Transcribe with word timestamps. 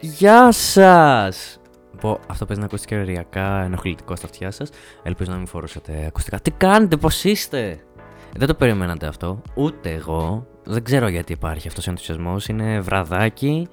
Γεια 0.00 0.52
σας! 0.52 1.60
Πω, 2.00 2.20
αυτό 2.26 2.46
παίζει 2.46 2.60
να 2.60 2.66
ακούστηκε 2.66 2.96
οριακά 2.96 3.62
ενοχλητικό 3.62 4.16
στα 4.16 4.26
αυτιά 4.26 4.50
σας. 4.50 4.70
Ελπίζω 5.02 5.30
να 5.30 5.36
μην 5.36 5.46
φορούσατε 5.46 6.04
ακουστικά. 6.06 6.40
Τι 6.40 6.50
κάνετε, 6.50 6.96
πώς 6.96 7.24
είστε! 7.24 7.80
Δεν 8.36 8.48
το 8.48 8.54
περιμένατε 8.54 9.06
αυτό, 9.06 9.42
ούτε 9.54 9.90
εγώ. 9.90 10.46
Δεν 10.64 10.82
ξέρω 10.82 11.08
γιατί 11.08 11.32
υπάρχει 11.32 11.68
αυτός 11.68 11.86
ο 11.86 11.90
ενθουσιασμός. 11.90 12.48
Είναι 12.48 12.80
βραδάκι, 12.80 13.68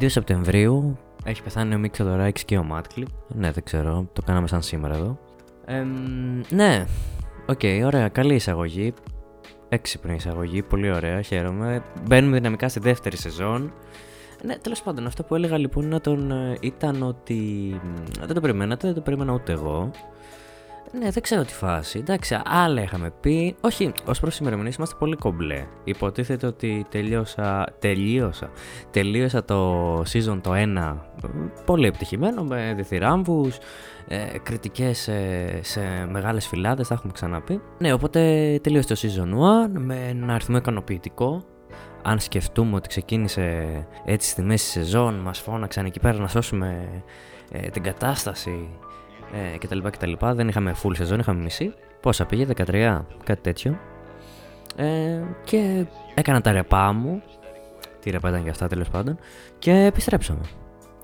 2 0.00 0.04
Σεπτεμβρίου. 0.08 0.98
Έχει 1.24 1.42
πεθάνει 1.42 1.74
ο 1.74 1.78
Μίκης 1.78 2.04
Θεοδωράκης 2.04 2.44
και 2.44 2.58
ο 2.58 2.62
Mad 2.62 2.79
Clip. 2.79 3.06
Ναι, 3.28 3.50
δεν 3.50 3.62
ξέρω, 3.62 4.08
το 4.12 4.22
κάναμε 4.22 4.46
σαν 4.46 4.62
σήμερα 4.62 4.94
εδώ. 4.94 5.18
Εμ, 5.64 6.40
ναι, 6.48 6.84
οκ, 7.46 7.60
ωραία, 7.84 8.08
καλή 8.08 8.34
εισαγωγή. 8.34 8.94
Έξυπνη 9.68 10.14
εισαγωγή, 10.14 10.62
πολύ 10.62 10.92
ωραία, 10.92 11.22
χαίρομαι. 11.22 11.82
Μπαίνουμε 12.06 12.36
δυναμικά 12.36 12.68
στη 12.68 12.80
δεύτερη 12.80 13.16
σεζόν. 13.16 13.72
Ναι, 14.44 14.56
τέλος 14.56 14.82
πάντων, 14.82 15.06
αυτό 15.06 15.22
που 15.22 15.34
έλεγα 15.34 15.58
λοιπόν 15.58 15.88
να 15.88 16.00
τον, 16.00 16.30
ε, 16.30 16.56
ήταν 16.60 17.02
ότι. 17.02 17.34
μ, 17.82 18.24
Δεν 18.26 18.34
το 18.34 18.40
περιμένατε, 18.40 18.86
δεν 18.86 18.96
το 18.96 19.00
περίμενα 19.00 19.32
ούτε 19.32 19.52
εγώ. 19.52 19.90
Ναι, 20.98 21.10
δεν 21.10 21.22
ξέρω 21.22 21.44
τι 21.44 21.52
φάση. 21.52 21.98
Εντάξει, 21.98 22.40
άλλα 22.44 22.82
είχαμε 22.82 23.12
πει. 23.20 23.56
Όχι, 23.60 23.92
ως 24.04 24.20
προς 24.20 24.38
ημερομηνίες 24.38 24.74
είμαστε 24.74 24.94
πολύ 24.98 25.16
κομπλέ. 25.16 25.66
Υποτίθεται 25.84 26.46
ότι 26.46 26.86
τελείωσα. 26.88 27.66
Τελείωσα. 27.78 28.50
Τελείωσα 28.90 29.44
το 29.44 29.98
season 30.00 30.38
το 30.42 30.52
1 30.54 30.96
πολύ 31.64 31.86
επιτυχημένο 31.86 32.42
με 32.42 32.72
διθυράμβου, 32.76 33.50
ε, 34.08 34.38
κριτικές 34.42 34.98
σε, 34.98 35.12
σε 35.62 35.80
μεγάλες 36.10 36.46
φυλάδες, 36.46 36.88
τα 36.88 36.94
έχουμε 36.94 37.12
ξαναπεί. 37.12 37.60
Ναι, 37.78 37.92
οπότε 37.92 38.20
τελείωσε 38.62 38.88
το 38.88 39.00
season 39.02 39.28
1 39.66 39.68
με 39.78 40.06
ένα 40.08 40.34
αριθμό 40.34 40.56
ικανοποιητικό 40.56 41.44
αν 42.02 42.20
σκεφτούμε 42.20 42.76
ότι 42.76 42.88
ξεκίνησε 42.88 43.66
έτσι 44.04 44.30
στη 44.30 44.42
μέση 44.42 44.66
σεζόν, 44.66 45.14
μας 45.14 45.38
φώναξαν 45.38 45.84
εκεί 45.84 46.00
πέρα 46.00 46.18
να 46.18 46.28
σώσουμε 46.28 46.88
ε, 47.52 47.68
την 47.68 47.82
κατάσταση 47.82 48.68
ε, 49.32 49.58
κτλ, 49.58 49.78
κτλ. 49.78 50.12
Δεν 50.20 50.48
είχαμε 50.48 50.74
full 50.82 50.96
σεζόν, 50.96 51.18
είχαμε 51.18 51.42
μισή. 51.42 51.74
Πόσα 52.00 52.24
πήγε, 52.24 52.46
13, 52.56 53.00
κάτι 53.24 53.40
τέτοιο. 53.42 53.78
Ε, 54.76 55.20
και 55.44 55.86
έκανα 56.14 56.40
τα 56.40 56.52
ρεπά 56.52 56.92
μου. 56.92 57.22
Τι 58.00 58.10
ρεπά 58.10 58.28
ήταν 58.28 58.44
και 58.44 58.50
αυτά 58.50 58.66
τέλος 58.66 58.88
πάντων. 58.88 59.18
Και 59.58 59.72
επιστρέψαμε. 59.72 60.40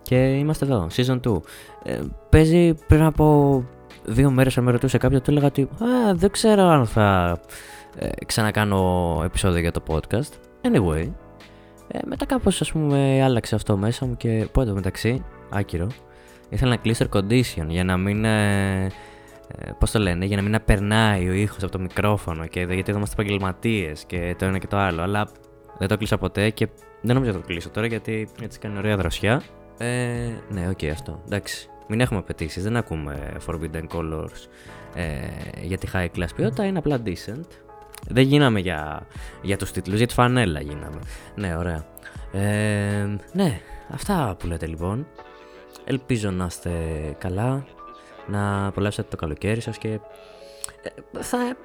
Και 0.03 0.17
είμαστε 0.17 0.65
εδώ, 0.65 0.87
season 0.97 1.21
2. 1.21 1.37
Ε, 1.83 2.01
παίζει 2.29 2.75
πριν 2.75 3.03
από 3.03 3.65
δύο 4.05 4.31
μέρες 4.31 4.59
αν 4.59 4.65
με 4.65 4.71
ρωτούσε 4.71 4.99
κάποιος, 4.99 5.21
του 5.21 5.31
έλεγα 5.31 5.47
ότι 5.47 5.62
Α, 5.62 6.15
δεν 6.15 6.31
ξέρω 6.31 6.62
αν 6.62 6.87
θα 6.87 7.39
ε, 7.99 8.09
ξανακάνω 8.27 9.21
επεισόδιο 9.25 9.61
για 9.61 9.73
το 9.73 9.83
podcast. 9.89 10.48
Anyway, 10.62 11.12
ε, 11.89 11.98
μετά 12.06 12.27
κάπως 12.27 12.61
ας 12.61 12.73
πούμε 12.73 13.23
άλλαξε 13.23 13.55
αυτό 13.55 13.77
μέσα 13.77 14.06
μου 14.06 14.17
και 14.17 14.48
πω 14.53 14.65
μεταξύ, 14.65 15.25
άκυρο, 15.50 15.87
ήθελα 16.48 16.70
να 16.70 16.77
κλείσω 16.77 17.06
air 17.11 17.19
condition 17.19 17.67
για 17.67 17.84
να 17.84 17.97
μην, 17.97 18.25
ε, 18.25 18.84
ε, 18.84 19.70
πώς 19.78 19.91
το 19.91 19.98
λένε, 19.98 20.25
για 20.25 20.37
να 20.37 20.42
μην 20.42 20.61
περνάει 20.65 21.28
ο 21.28 21.33
ήχος 21.33 21.62
από 21.62 21.73
το 21.73 21.78
μικρόφωνο 21.78 22.47
και 22.47 22.61
γιατί 22.61 22.91
εδώ 22.91 22.97
είμαστε 22.97 23.23
επαγγελματίες 23.23 24.05
και 24.05 24.34
το 24.39 24.45
ένα 24.45 24.59
και 24.59 24.67
το 24.67 24.77
άλλο, 24.77 25.03
αλλά 25.03 25.28
δεν 25.78 25.89
το 25.89 25.97
κλείσα 25.97 26.19
ποτέ 26.19 26.50
και 26.50 26.69
δεν 27.03 27.15
νομίζω 27.15 27.33
να 27.33 27.41
το 27.41 27.47
κλείσω 27.47 27.70
τώρα 27.70 27.87
γιατί 27.87 28.28
έτσι 28.43 28.59
κάνει 28.59 28.78
ωραία 28.78 28.97
δροσιά. 28.97 29.43
Ε, 29.78 29.87
ναι, 30.48 30.69
οκ, 30.69 30.84
αυτό. 30.84 31.22
Εντάξει. 31.25 31.69
Μην 31.89 32.00
έχουμε 32.00 32.19
απαιτήσεις, 32.19 32.62
δεν 32.62 32.77
ακούμε 32.77 33.37
Forbidden 33.47 33.87
Colors 33.97 34.48
ε, 34.95 35.19
για 35.62 35.78
τη 35.78 35.89
high 35.93 36.09
class 36.17 36.28
ποιότητα, 36.37 36.65
είναι 36.65 36.78
απλά 36.78 37.03
decent. 37.05 37.68
Δεν 38.07 38.25
γίναμε 38.25 38.61
για, 38.61 39.07
για 39.43 39.57
τους 39.57 39.71
τίτλους, 39.71 39.99
για 39.99 40.07
τη 40.07 40.15
φανέλα 40.15 40.61
γίναμε. 40.61 40.99
Ναι, 41.35 41.57
ωραία. 41.57 41.87
Ε, 42.33 43.17
ναι, 43.33 43.61
αυτά 43.89 44.37
που 44.39 44.47
λέτε 44.47 44.67
λοιπόν. 44.67 45.07
Ελπίζω 45.85 46.31
να 46.31 46.45
είστε 46.45 46.71
καλά, 47.19 47.65
να 48.27 48.67
απολαύσετε 48.67 49.09
το 49.11 49.17
καλοκαίρι 49.17 49.61
σας 49.61 49.78
και 49.78 49.89
ε, 49.89 51.21
θα 51.21 51.56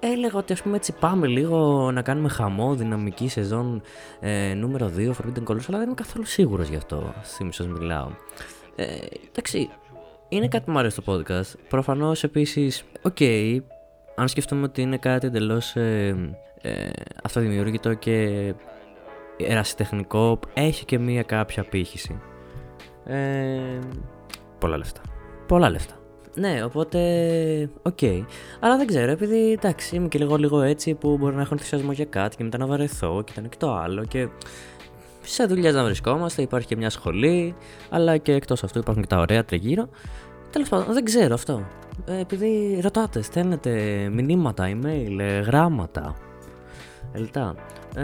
έλεγα 0.00 0.38
ότι 0.38 0.52
ας 0.52 0.62
πούμε 0.62 0.76
έτσι 0.76 0.92
πάμε 0.92 1.26
λίγο 1.26 1.90
να 1.92 2.02
κάνουμε 2.02 2.28
χαμό, 2.28 2.74
δυναμική 2.74 3.28
σεζόν 3.28 3.82
ε, 4.20 4.54
νούμερο 4.54 4.92
2 4.96 5.08
Forbidden 5.08 5.44
Colors, 5.44 5.64
αλλά 5.68 5.78
δεν 5.78 5.82
είμαι 5.82 5.94
καθόλου 5.94 6.24
σίγουρος 6.24 6.68
γι' 6.68 6.76
αυτό, 6.76 7.14
θύμισος 7.22 7.66
μιλάω. 7.66 8.08
Ε, 8.76 8.84
εντάξει, 9.28 9.70
είναι 10.28 10.48
κάτι 10.48 10.64
που 10.64 10.70
μου 10.70 10.78
αρέσει 10.78 11.02
το 11.02 11.12
podcast. 11.12 11.58
Προφανώς 11.68 12.24
επίσης, 12.24 12.84
οκ, 13.02 13.18
αν 14.20 14.28
σκεφτούμε 14.28 14.62
ότι 14.62 14.82
είναι 14.82 14.96
κάτι 14.96 15.26
εντελώς 15.26 15.76
ε, 15.76 16.16
ε, 16.62 16.88
αυτοδημιούργητο 17.22 17.94
και 17.94 18.54
ερασιτεχνικό, 19.36 20.38
έχει 20.54 20.84
και 20.84 20.98
μία 20.98 21.22
κάποια 21.22 21.62
απήχηση. 21.62 22.20
Ε, 23.04 23.78
πολλά 24.58 24.76
λεφτά. 24.76 25.00
Πολλά 25.46 25.70
λεφτά. 25.70 25.94
Ναι, 26.34 26.64
οπότε. 26.64 26.98
Οκ. 27.82 28.02
Αλλά 28.60 28.76
δεν 28.76 28.86
ξέρω, 28.86 29.10
επειδή 29.10 29.52
εντάξει, 29.52 29.96
είμαι 29.96 30.08
και 30.08 30.18
λίγο 30.18 30.36
λίγο 30.36 30.60
έτσι 30.60 30.94
που 30.94 31.16
μπορεί 31.18 31.34
να 31.34 31.40
έχω 31.40 31.50
ενθουσιασμό 31.52 31.92
για 31.92 32.04
κάτι 32.04 32.36
και 32.36 32.44
μετά 32.44 32.58
να 32.58 32.66
βαρεθώ 32.66 33.22
και 33.24 33.32
ήταν 33.32 33.48
και 33.48 33.56
το 33.58 33.74
άλλο. 33.74 34.04
Και 34.04 34.28
σε 35.22 35.44
δουλειά 35.44 35.72
να 35.72 35.84
βρισκόμαστε, 35.84 36.42
υπάρχει 36.42 36.66
και 36.66 36.76
μια 36.76 36.90
σχολή, 36.90 37.54
αλλά 37.90 38.16
και 38.16 38.32
εκτός 38.32 38.64
αυτού 38.64 38.78
υπάρχουν 38.78 39.02
και 39.02 39.08
τα 39.08 39.18
ωραία 39.18 39.44
τριγύρω. 39.44 39.88
Τέλος 40.50 40.68
πάντων, 40.68 40.94
δεν 40.94 41.04
ξέρω 41.04 41.34
αυτό. 41.34 41.66
Ε, 42.06 42.20
επειδή 42.20 42.80
ρωτάτε, 42.82 43.22
στέλνετε 43.22 43.70
μηνύματα, 44.12 44.68
email, 44.68 45.18
ε, 45.18 45.40
γράμματα. 45.40 46.16
Ελτά. 47.12 47.54
Ε, 47.96 48.02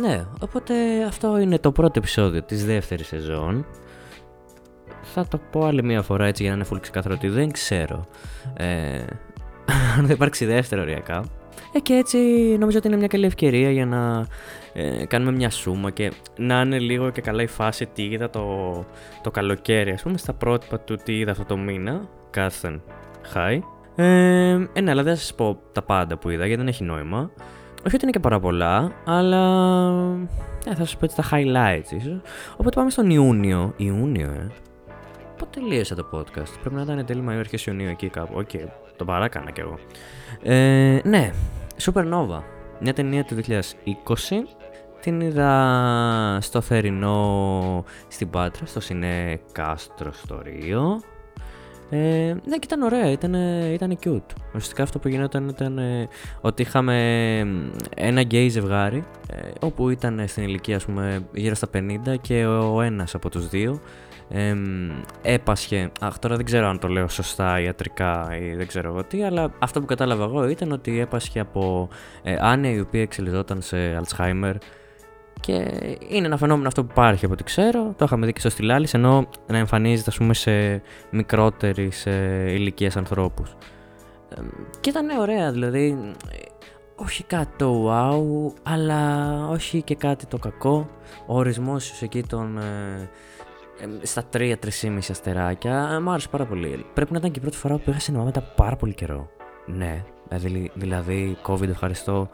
ναι, 0.00 0.24
οπότε 0.40 1.04
αυτό 1.04 1.38
είναι 1.38 1.58
το 1.58 1.72
πρώτο 1.72 1.92
επεισόδιο 1.98 2.42
της 2.42 2.64
δεύτερης 2.64 3.06
σεζόν. 3.06 3.66
Θα 5.02 5.26
το 5.28 5.40
πω 5.50 5.66
άλλη 5.66 5.82
μία 5.82 6.02
φορά 6.02 6.26
έτσι 6.26 6.42
για 6.42 6.52
να 6.52 6.56
είναι 6.56 6.66
full 6.72 6.80
ξεκάθαρο 6.80 7.14
ότι 7.14 7.28
δεν 7.28 7.50
ξέρω 7.50 8.06
ε, 8.56 8.96
αν 9.98 10.06
θα 10.06 10.12
υπάρξει 10.12 10.44
δεύτερο 10.44 10.82
ωριακά. 10.82 11.24
Ε, 11.72 11.78
και 11.78 11.94
έτσι 11.94 12.18
νομίζω 12.58 12.78
ότι 12.78 12.86
είναι 12.86 12.96
μια 12.96 13.06
καλή 13.06 13.26
ευκαιρία 13.26 13.70
για 13.70 13.86
να 13.86 14.26
ε, 14.72 15.04
κάνουμε 15.06 15.32
μια 15.32 15.50
σούμα 15.50 15.90
και 15.90 16.12
να 16.36 16.60
είναι 16.60 16.78
λίγο 16.78 17.10
και 17.10 17.20
καλά 17.20 17.42
η 17.42 17.46
φάση 17.46 17.86
τι 17.86 18.02
είδα 18.02 18.30
το, 18.30 18.44
το 19.22 19.30
καλοκαίρι, 19.30 19.90
ας 19.90 20.02
πούμε, 20.02 20.18
στα 20.18 20.32
πρότυπα 20.32 20.80
του 20.80 20.96
τι 21.04 21.18
είδα 21.18 21.30
αυτό 21.30 21.44
το 21.44 21.56
μήνα, 21.56 22.08
κάθεν 22.30 22.82
Hi. 23.34 23.58
Ε, 23.96 24.50
ε, 24.72 24.80
ναι, 24.80 24.90
αλλά 24.90 25.02
δεν 25.02 25.14
θα 25.14 25.20
σας 25.20 25.34
πω 25.34 25.58
τα 25.72 25.82
πάντα 25.82 26.16
που 26.16 26.30
είδα 26.30 26.46
γιατί 26.46 26.60
δεν 26.60 26.68
έχει 26.68 26.84
νόημα. 26.84 27.30
Όχι 27.86 27.94
ότι 27.94 28.02
είναι 28.02 28.12
και 28.12 28.18
πάρα 28.18 28.40
πολλά, 28.40 28.92
αλλά 29.04 29.38
ε, 30.66 30.74
θα 30.74 30.84
σας 30.84 30.96
πω 30.96 31.04
έτσι 31.04 31.16
τα 31.16 31.24
highlights 31.30 31.92
ίσως. 31.96 32.20
Οπότε 32.52 32.70
πάμε 32.74 32.90
στον 32.90 33.10
Ιούνιο. 33.10 33.72
Ιούνιο, 33.76 34.30
ε. 34.30 34.46
Πότε 35.38 35.60
τελείωσε 35.60 35.94
το 35.94 36.06
podcast; 36.12 36.52
Πρέπει 36.60 36.74
να 36.74 36.82
ήταν 36.82 37.04
τέλη 37.06 37.24
Μαΐου, 37.28 37.38
αρχές 37.38 37.66
Ιουνίου 37.66 37.88
εκεί 37.88 38.08
κάπου. 38.08 38.32
Οκ, 38.36 38.48
okay, 38.52 38.66
το 39.04 39.12
παράκανα 39.12 39.50
κι 39.50 39.60
εγώ. 39.60 39.78
Ε, 40.42 41.00
ναι, 41.04 41.30
Supernova. 41.82 42.40
Μια 42.80 42.92
ταινία 42.92 43.24
του 43.24 43.36
2020. 43.46 43.54
Την 45.00 45.20
είδα 45.20 46.38
στο 46.40 46.60
θερινό 46.60 47.84
στην 48.08 48.30
Πάτρα, 48.30 48.66
στο 48.66 48.80
Σινέ 48.80 49.40
Κάστρο 49.52 50.12
στο 50.12 50.42
Ρίο. 50.42 51.00
Ε, 51.90 52.34
ναι, 52.44 52.56
και 52.58 52.64
ήταν 52.64 52.82
ωραία, 52.82 53.10
ήταν, 53.10 53.34
ήταν 53.72 53.98
cute. 54.04 54.34
Ουσιαστικά 54.48 54.82
αυτό 54.82 54.98
που 54.98 55.08
γινόταν 55.08 55.48
ήταν 55.48 55.78
ε, 55.78 56.08
ότι 56.40 56.62
είχαμε 56.62 56.96
ένα 57.96 58.20
γκέι 58.20 58.48
ζευγάρι, 58.48 59.04
ε, 59.30 59.50
όπου 59.60 59.88
ήταν 59.88 60.24
στην 60.26 60.42
ηλικία, 60.42 60.76
ας 60.76 60.84
πούμε, 60.84 61.26
γύρω 61.32 61.54
στα 61.54 61.68
50 61.74 61.88
και 62.20 62.46
ο, 62.46 62.74
ο 62.74 62.80
ένας 62.80 63.14
από 63.14 63.30
τους 63.30 63.48
δύο 63.48 63.80
ε, 64.32 64.56
έπασχε, 65.22 65.90
αχ 66.00 66.18
τώρα 66.18 66.36
δεν 66.36 66.44
ξέρω 66.44 66.68
αν 66.68 66.78
το 66.78 66.88
λέω 66.88 67.08
σωστά 67.08 67.60
ιατρικά 67.60 68.36
ή 68.40 68.54
δεν 68.54 68.66
ξέρω 68.66 68.88
εγώ 68.88 69.04
τι, 69.04 69.24
αλλά 69.24 69.52
αυτό 69.58 69.80
που 69.80 69.86
κατάλαβα 69.86 70.24
εγώ 70.24 70.48
ήταν 70.48 70.72
ότι 70.72 71.00
έπασχε 71.00 71.40
από 71.40 71.88
ε, 72.22 72.36
άνοια 72.40 72.70
η 72.70 72.80
οποία 72.80 73.02
εξελιζόταν 73.02 73.62
σε 73.62 73.76
Alzheimer 74.02 74.54
και 75.42 75.52
είναι 76.08 76.26
ένα 76.26 76.36
φαινόμενο 76.36 76.68
αυτό 76.68 76.84
που 76.84 76.88
υπάρχει 76.90 77.24
από 77.24 77.34
ό,τι 77.34 77.44
ξέρω. 77.44 77.94
Το 77.96 78.04
είχαμε 78.04 78.26
δει 78.26 78.32
και 78.32 78.40
στο 78.40 78.50
Στυλάλης, 78.50 78.94
ενώ 78.94 79.28
να 79.46 79.58
εμφανίζεται 79.58 80.10
ας 80.10 80.16
πούμε, 80.16 80.34
σε 80.34 80.82
μικρότερη 81.10 81.90
ηλικία 82.46 82.90
ανθρώπους. 82.96 83.56
Και 84.80 84.90
ήταν 84.90 85.10
ωραία, 85.10 85.52
δηλαδή. 85.52 86.12
Όχι 86.96 87.24
κάτι 87.24 87.52
το 87.56 87.90
wow, 87.90 88.52
αλλά 88.62 89.30
όχι 89.48 89.82
και 89.82 89.94
κάτι 89.94 90.26
το 90.26 90.38
κακό. 90.38 90.88
Ο 91.26 91.36
ορισμός 91.36 92.02
εκεί 92.02 92.22
των. 92.22 92.58
Ε, 92.58 92.62
ε, 92.62 93.08
στα 94.02 94.22
3-3,5 94.32 94.56
αστεράκια 95.10 95.90
ε, 95.92 96.00
μου 96.00 96.10
άρεσε 96.10 96.28
πάρα 96.28 96.44
πολύ. 96.44 96.86
Πρέπει 96.94 97.12
να 97.12 97.18
ήταν 97.18 97.30
και 97.30 97.38
η 97.38 97.42
πρώτη 97.42 97.56
φορά 97.56 97.74
που 97.74 97.82
πήγα 97.84 98.00
σινεμά 98.00 98.24
μετά 98.24 98.40
πάρα 98.40 98.76
πολύ 98.76 98.94
καιρό. 98.94 99.30
Ναι, 99.66 100.04
δηλαδή, 100.28 100.70
δηλαδή 100.74 101.36
COVID 101.46 101.68
ευχαριστώ. 101.68 102.30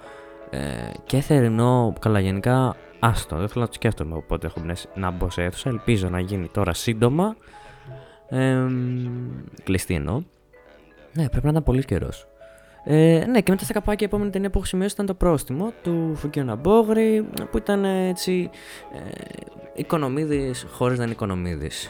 Ε, 0.50 0.90
και 1.05 1.20
θερινό, 1.20 1.94
καλά 2.00 2.20
γενικά 2.20 2.76
Άστο, 3.00 3.37
δεν 3.37 3.49
θέλω 3.49 3.61
να 3.61 3.67
το 3.67 3.75
σκέφτομαι 3.75 4.14
οπότε 4.14 4.46
έχω 4.46 4.61
να 4.94 5.11
μπω 5.11 5.31
σε 5.31 5.43
αίθουσα. 5.43 5.69
Ελπίζω 5.69 6.08
να 6.08 6.20
γίνει 6.20 6.49
τώρα 6.49 6.75
σύντομα. 6.75 7.37
Ε, 8.29 8.67
κλειστή 9.64 9.94
εννοώ. 9.94 10.23
Ναι, 11.12 11.29
πρέπει 11.29 11.44
να 11.44 11.50
ήταν 11.50 11.62
πολύ 11.62 11.84
καιρός. 11.84 12.26
Ε, 12.85 13.25
ναι, 13.29 13.41
και 13.41 13.51
μετά 13.51 13.65
στα 13.65 13.73
καπάκια 13.73 13.99
η 14.01 14.05
επόμενη 14.05 14.31
ταινία 14.31 14.51
που 14.51 14.59
έχω 14.59 14.67
σημειώσει 14.67 14.95
ήταν 14.95 15.07
το 15.07 15.15
πρόστιμο 15.15 15.73
του 15.83 16.13
Φουκίου 16.15 16.45
Ναμπόγρη, 16.45 17.29
που 17.51 17.57
ήταν 17.57 17.85
έτσι. 17.85 18.51
Ε, 18.93 19.21
οικονομίδης 19.75 20.67
χωρίς 20.71 20.99
να 20.99 21.05
είναι 21.05 21.13
οικονομίδης. 21.13 21.85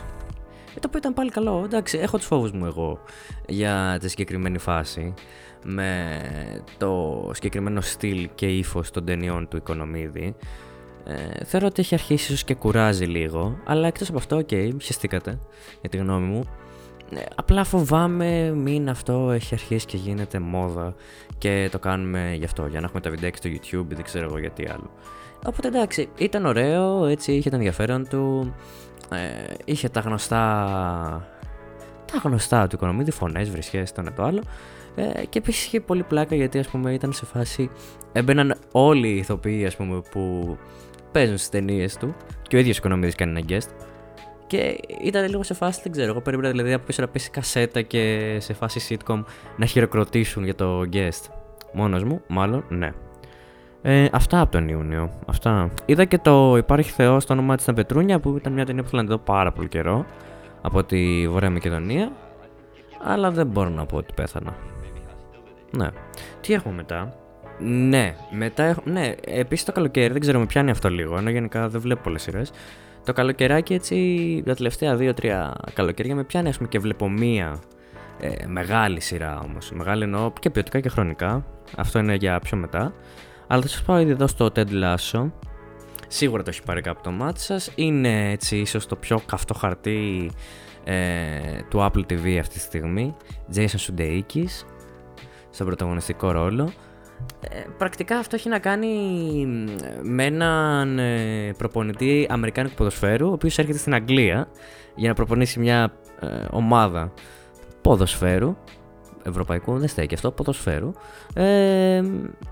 Ε, 0.76 0.80
το 0.80 0.86
οποίο 0.86 0.98
ήταν 0.98 1.14
πάλι 1.14 1.30
καλό. 1.30 1.62
Εντάξει, 1.64 1.98
έχω 1.98 2.16
τους 2.16 2.26
φόβους 2.26 2.52
μου 2.52 2.66
εγώ 2.66 3.00
για 3.46 3.98
τη 4.00 4.08
συγκεκριμένη 4.08 4.58
φάση. 4.58 5.14
Με 5.64 6.20
το 6.78 7.30
συγκεκριμένο 7.34 7.80
στυλ 7.80 8.28
και 8.34 8.46
ύφος 8.46 8.90
των 8.90 9.04
ταινιών 9.04 9.48
του 9.48 9.56
Οικονομίδη. 9.56 10.34
Ε, 11.04 11.44
θεωρώ 11.44 11.66
ότι 11.66 11.80
έχει 11.80 11.94
αρχίσει 11.94 12.32
ίσως 12.32 12.44
και 12.44 12.54
κουράζει 12.54 13.04
λίγο. 13.04 13.58
Αλλά 13.64 13.86
εκτός 13.86 14.08
από 14.08 14.18
αυτό, 14.18 14.36
οκ, 14.36 14.48
okay, 14.50 14.70
χεστήκατε 14.82 15.38
για 15.80 15.90
τη 15.90 15.96
γνώμη 15.96 16.26
μου. 16.26 16.44
Ε, 17.10 17.20
απλά 17.34 17.64
φοβάμαι 17.64 18.50
μην 18.50 18.88
αυτό 18.88 19.30
έχει 19.30 19.54
αρχίσει 19.54 19.86
και 19.86 19.96
γίνεται 19.96 20.38
μόδα 20.38 20.94
και 21.38 21.68
το 21.70 21.78
κάνουμε 21.78 22.34
γι' 22.38 22.44
αυτό, 22.44 22.66
για 22.66 22.80
να 22.80 22.86
έχουμε 22.86 23.00
τα 23.00 23.10
βιντεάκια 23.10 23.38
στο 23.38 23.50
YouTube, 23.50 23.86
δεν 23.88 24.04
ξέρω 24.04 24.24
εγώ 24.24 24.38
γιατί 24.38 24.68
άλλο. 24.68 24.90
Οπότε 25.46 25.68
εντάξει, 25.68 26.08
ήταν 26.18 26.46
ωραίο, 26.46 27.04
έτσι 27.04 27.32
είχε 27.32 27.50
το 27.50 27.56
ενδιαφέρον 27.56 28.08
του, 28.08 28.54
ε, 29.12 29.54
είχε 29.64 29.88
τα 29.88 30.00
γνωστά, 30.00 30.38
τα 32.12 32.20
γνωστά 32.24 32.66
του 32.66 32.76
οικονομίδη, 32.76 33.10
φωνές, 33.10 33.50
βρισχές, 33.50 33.92
το 33.92 34.00
ένα 34.00 34.12
το 34.12 34.22
άλλο. 34.22 34.42
Ε, 34.94 35.26
και 35.28 35.38
επίσης 35.38 35.66
είχε 35.66 35.80
πολύ 35.80 36.02
πλάκα 36.02 36.34
γιατί 36.34 36.58
ας 36.58 36.68
πούμε 36.68 36.92
ήταν 36.92 37.12
σε 37.12 37.24
φάση, 37.24 37.70
έμπαιναν 38.12 38.54
όλοι 38.72 39.08
οι 39.08 39.16
ηθοποιοί 39.16 39.66
ας 39.66 39.76
πούμε 39.76 40.02
που 40.10 40.56
παίζουν 41.12 41.36
στις 41.36 41.48
ταινίες 41.48 41.96
του 41.96 42.14
και 42.42 42.56
ο 42.56 42.58
ίδιος 42.58 42.76
οικονομίδης 42.78 43.14
κάνει 43.14 43.30
ένα 43.30 43.46
guest 43.48 43.68
και 44.48 44.80
ήταν 45.02 45.28
λίγο 45.28 45.42
σε 45.42 45.54
φάση, 45.54 45.80
δεν 45.82 45.92
ξέρω. 45.92 46.10
Εγώ 46.10 46.20
περίμενα 46.20 46.50
δηλαδή 46.50 46.72
από 46.72 46.84
πίσω 46.86 47.02
να 47.02 47.08
πέσει 47.08 47.30
κασέτα 47.30 47.82
και 47.82 48.36
σε 48.40 48.52
φάση 48.52 48.98
sitcom 49.06 49.22
να 49.56 49.66
χειροκροτήσουν 49.66 50.44
για 50.44 50.54
το 50.54 50.82
guest. 50.92 51.30
Μόνος 51.72 52.04
μου, 52.04 52.20
μάλλον, 52.26 52.64
ναι. 52.68 52.92
Ε, 53.82 54.08
αυτά 54.12 54.40
από 54.40 54.52
τον 54.52 54.68
Ιούνιο. 54.68 55.10
Αυτά. 55.26 55.70
Είδα 55.84 56.04
και 56.04 56.18
το 56.18 56.56
Υπάρχει 56.56 56.90
Θεός 56.90 57.22
στο 57.22 57.32
όνομα 57.32 57.54
της 57.54 57.62
στα 57.64 57.72
Πετρούνια 57.72 58.20
που 58.20 58.36
ήταν 58.36 58.52
μια 58.52 58.66
ταινία 58.66 58.82
που 58.82 58.88
θέλω 58.88 59.02
να 59.02 59.08
δω 59.08 59.18
πάρα 59.18 59.52
πολύ 59.52 59.68
καιρό 59.68 60.06
από 60.62 60.84
τη 60.84 61.28
Βορεια 61.28 61.50
Μακεδονία. 61.50 62.12
Αλλά 63.04 63.30
δεν 63.30 63.46
μπορώ 63.46 63.68
να 63.68 63.86
πω 63.86 63.96
ότι 63.96 64.12
πέθανα. 64.14 64.56
Ναι. 65.70 65.88
Τι 66.40 66.52
έχουμε 66.52 66.74
μετά; 66.74 67.14
Ναι, 67.58 68.14
μετά 68.30 68.62
έχω. 68.62 68.82
Ναι, 68.84 69.14
επίσης 69.24 69.64
το 69.64 69.72
καλοκαίρι 69.72 70.12
δεν 70.12 70.20
ξέρω 70.20 70.38
με 70.38 70.46
πιάνει 70.46 70.70
αυτό 70.70 70.88
λίγο. 70.88 71.16
Ενώ 71.16 71.30
γενικά 71.30 71.68
δεν 71.68 71.80
βλέπω 71.80 72.00
πολλές 72.02 72.22
σειρές 72.22 72.52
το 73.08 73.14
καλοκαιράκι 73.14 73.74
έτσι, 73.74 74.42
τα 74.46 74.54
τελευταία 74.54 74.96
δύο-τρία 74.96 75.56
καλοκαίρια 75.72 76.14
με 76.14 76.24
πιάνει 76.24 76.48
ας 76.48 76.56
πούμε 76.56 76.68
και 76.68 76.78
βλέπω 76.78 77.08
μία 77.08 77.60
ε, 78.20 78.46
μεγάλη 78.46 79.00
σειρά 79.00 79.40
όμως. 79.40 79.70
Μεγάλη 79.70 80.02
εννοώ 80.02 80.32
και 80.40 80.50
ποιοτικά 80.50 80.80
και 80.80 80.88
χρονικά. 80.88 81.44
Αυτό 81.76 81.98
είναι 81.98 82.14
για 82.14 82.38
πιο 82.38 82.56
μετά. 82.56 82.92
Αλλά 83.46 83.62
θα 83.62 83.68
σας 83.68 83.82
πάω 83.82 83.98
ήδη 83.98 84.10
εδώ 84.10 84.26
στο 84.26 84.50
Ted 84.54 84.68
Lasso. 84.68 85.30
Σίγουρα 86.08 86.42
το 86.42 86.50
έχει 86.50 86.62
πάρει 86.62 86.80
κάπου 86.80 87.00
το 87.02 87.10
μάτι 87.10 87.40
σας. 87.40 87.70
Είναι 87.74 88.30
έτσι 88.30 88.56
ίσως 88.56 88.86
το 88.86 88.96
πιο 88.96 89.20
καυτό 89.26 89.54
χαρτί 89.54 90.30
ε, 90.84 90.96
του 91.68 91.78
Apple 91.78 92.12
TV 92.12 92.36
αυτή 92.40 92.54
τη 92.54 92.60
στιγμή. 92.60 93.14
Jason 93.54 93.88
Sudeikis 93.88 94.64
στον 95.50 95.66
πρωταγωνιστικό 95.66 96.30
ρόλο. 96.30 96.72
Ε, 97.40 97.62
πρακτικά 97.78 98.18
αυτό 98.18 98.36
έχει 98.36 98.48
να 98.48 98.58
κάνει 98.58 98.88
με 100.02 100.24
έναν 100.24 100.98
ε, 100.98 101.52
προπονητή 101.58 102.26
Αμερικάνικου 102.30 102.74
ποδοσφαίρου, 102.74 103.28
ο 103.28 103.32
οποίος 103.32 103.58
έρχεται 103.58 103.78
στην 103.78 103.94
Αγγλία 103.94 104.48
για 104.94 105.08
να 105.08 105.14
προπονήσει 105.14 105.58
μια 105.58 105.92
ε, 106.20 106.26
ομάδα 106.50 107.12
ποδοσφαίρου, 107.82 108.56
ευρωπαϊκού, 109.22 109.78
δεν 109.78 109.88
στέκει 109.88 110.14
αυτό, 110.14 110.30
ποδοσφαίρου, 110.30 110.92
ε, 111.34 112.02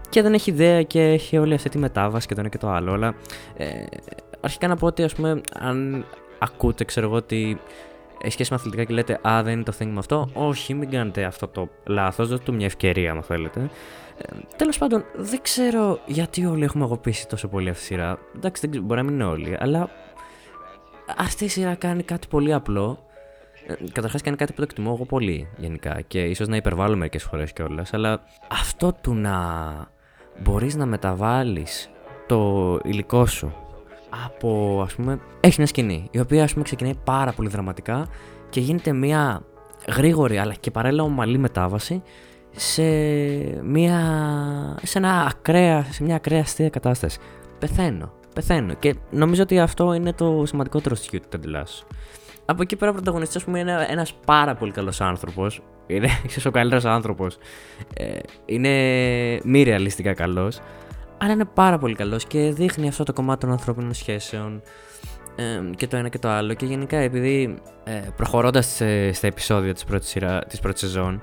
και 0.09 0.23
δεν 0.23 0.35
έχει 0.35 0.51
ιδέα 0.51 0.83
και 0.83 1.03
έχει 1.03 1.39
όλη 1.39 1.55
αυτή 1.55 1.69
τη 1.69 1.79
μετάβαση 1.79 2.27
και 2.27 2.35
το 2.35 2.41
ένα 2.41 2.49
και 2.49 2.59
το 2.59 2.71
άλλο, 2.71 2.93
αλλά 2.93 3.15
ε, 3.57 3.67
αρχικά 4.41 4.69
να 4.69 4.77
πω 4.77 4.87
ότι 4.87 5.03
ας 5.03 5.15
πούμε 5.15 5.41
αν 5.59 6.05
ακούτε 6.39 6.85
ξέρω 6.85 7.07
εγώ 7.07 7.17
ότι 7.17 7.61
έχει 8.23 8.33
σχέση 8.33 8.51
με 8.53 8.57
αθλητικά 8.57 8.85
και 8.85 8.95
λέτε 8.95 9.19
Α, 9.29 9.43
δεν 9.43 9.53
είναι 9.53 9.63
το 9.63 9.73
thing 9.79 9.87
με 9.87 9.99
αυτό. 9.99 10.29
Όχι, 10.33 10.75
μην 10.75 10.91
κάνετε 10.91 11.25
αυτό 11.25 11.49
το 11.49 11.69
λάθος. 11.85 12.29
Δώστε 12.29 12.45
του 12.45 12.55
μια 12.55 12.67
ευκαιρία, 12.67 13.11
αν 13.11 13.23
θέλετε. 13.23 13.71
Ε, 14.19 14.37
Τέλος 14.57 14.79
πάντων, 14.79 15.05
δεν 15.17 15.43
ξέρω 15.43 15.99
γιατί 16.07 16.47
όλοι 16.47 16.65
έχουμε 16.65 16.85
αγωπήσει 16.85 17.29
τόσο 17.29 17.49
πολύ 17.49 17.69
αυτή 17.69 17.81
τη 17.81 17.87
σειρά. 17.87 18.19
Εντάξει, 18.37 18.67
δεν, 18.67 18.83
μπορεί 18.83 19.01
να 19.01 19.07
μην 19.07 19.15
είναι 19.15 19.25
όλοι, 19.25 19.57
αλλά 19.61 19.91
αυτή 21.17 21.45
η 21.45 21.49
σειρά 21.49 21.75
κάνει 21.75 22.03
κάτι 22.03 22.27
πολύ 22.27 22.53
απλό. 22.53 23.07
Ε, 23.67 23.75
Καταρχάς 23.93 24.23
κάνει 24.23 24.37
κάτι 24.37 24.53
που 24.53 24.59
το 24.59 24.63
εκτιμώ 24.71 24.93
εγώ 24.95 25.05
πολύ 25.05 25.49
γενικά 25.57 26.01
και 26.01 26.25
ίσως 26.25 26.49
να 26.49 26.57
υπερβάλλω 26.57 26.97
μερικέ 26.97 27.19
φορές 27.19 27.53
κιόλας. 27.53 27.95
Αλλά 27.95 28.23
αυτό 28.51 28.97
του 29.01 29.15
να 29.15 29.39
μπορείς 30.43 30.75
να 30.75 30.87
μεταβάλεις 30.87 31.91
το 32.27 32.79
υλικό 32.85 33.27
σου 33.27 33.55
από 34.25 34.81
ας 34.85 34.95
πούμε 34.95 35.21
έχει 35.41 35.55
μια 35.59 35.67
σκηνή 35.67 36.09
η 36.11 36.19
οποία 36.19 36.43
ας 36.43 36.53
πούμε 36.53 36.65
ξεκινάει 36.65 36.95
πάρα 37.05 37.33
πολύ 37.33 37.49
δραματικά 37.49 38.07
και 38.49 38.61
γίνεται 38.61 38.93
μια 38.93 39.43
γρήγορη 39.89 40.39
αλλά 40.39 40.55
και 40.55 40.71
παράλληλα 40.71 41.03
ομαλή 41.03 41.39
μετάβαση 41.39 42.03
σε 42.57 42.83
μια, 43.63 44.01
σε 44.83 44.99
ένα 44.99 45.21
ακραία, 45.21 45.87
σε 45.91 46.03
μια 46.03 46.15
ακραία 46.15 46.41
αστεία 46.41 46.71
κατάσταση. 46.71 47.19
Πεθαίνω, 47.59 48.13
πεθαίνω. 48.35 48.75
Και 48.75 48.95
νομίζω 49.11 49.43
ότι 49.43 49.59
αυτό 49.59 49.93
είναι 49.93 50.13
το 50.13 50.43
σημαντικότερο 50.47 50.95
στοιχείο 50.95 51.21
του 51.21 51.29
Ted 51.33 51.63
Από 52.45 52.63
εκεί 52.63 52.77
πέρα 52.77 52.91
ο 52.91 52.95
πρωταγωνιστής 52.95 53.45
μου 53.45 53.57
είναι 53.57 53.87
ένας 53.89 54.15
πάρα 54.27 54.55
πολύ 54.55 54.73
καλός 54.73 55.01
άνθρωπος. 55.01 55.63
Είναι 55.87 56.09
ίσως 56.29 56.45
ο 56.45 56.51
καλύτερος 56.51 56.85
άνθρωπος. 56.85 57.39
Ε, 57.95 58.19
είναι 58.45 58.71
μη 59.45 59.63
ρεαλιστικά 59.63 60.15
καλός 60.15 60.61
αλλά 61.19 61.33
είναι 61.33 61.45
πάρα 61.45 61.79
πολύ 61.79 61.95
καλός 61.95 62.25
και 62.25 62.53
δείχνει 62.53 62.89
αυτό 62.89 63.05
το 63.05 63.13
κομμάτι 63.13 63.41
των 63.41 63.51
ανθρώπινων 63.51 63.95
σχέσεων 63.95 64.63
ε, 65.37 65.61
και 65.77 65.87
το 65.87 65.97
ένα 65.97 66.09
και 66.09 66.19
το 66.19 66.29
άλλο. 66.29 66.55
Και 66.55 66.67
γενικά 66.67 66.97
επειδή 66.97 67.59
ε, 67.85 68.03
προχωρώντας 68.17 68.83
στα 69.13 69.27
επεισόδια 69.27 69.75
της 69.75 69.85
πρώτης, 69.85 70.09
σειρά, 70.09 70.39
της 70.39 70.61
πρώτης 70.61 70.81
σεζόν 70.81 71.23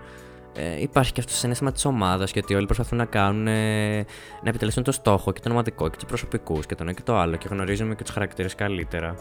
ε, 0.55 0.81
υπάρχει 0.81 1.11
και 1.11 1.19
αυτό 1.19 1.31
το 1.31 1.38
συνέστημα 1.38 1.71
της 1.71 1.85
ομάδας 1.85 2.31
και 2.31 2.39
ότι 2.44 2.55
όλοι 2.55 2.65
προσπαθούν 2.65 2.97
να 2.97 3.05
κάνουν 3.05 3.47
ε, 3.47 3.97
να 4.44 4.50
επιτελέσουν 4.50 4.83
το 4.83 4.91
στόχο 4.91 5.31
και 5.31 5.39
το 5.39 5.50
ονοματικό 5.50 5.89
και 5.89 5.95
τους 5.95 6.05
προσωπικούς 6.05 6.65
και 6.65 6.75
το 6.75 6.83
ένα 6.83 6.94
και 6.94 7.01
το 7.01 7.17
άλλο 7.17 7.35
και 7.35 7.47
γνωρίζουμε 7.50 7.95
και 7.95 8.03
τους 8.03 8.13
χαρακτήρες 8.13 8.55
καλύτερα. 8.55 9.15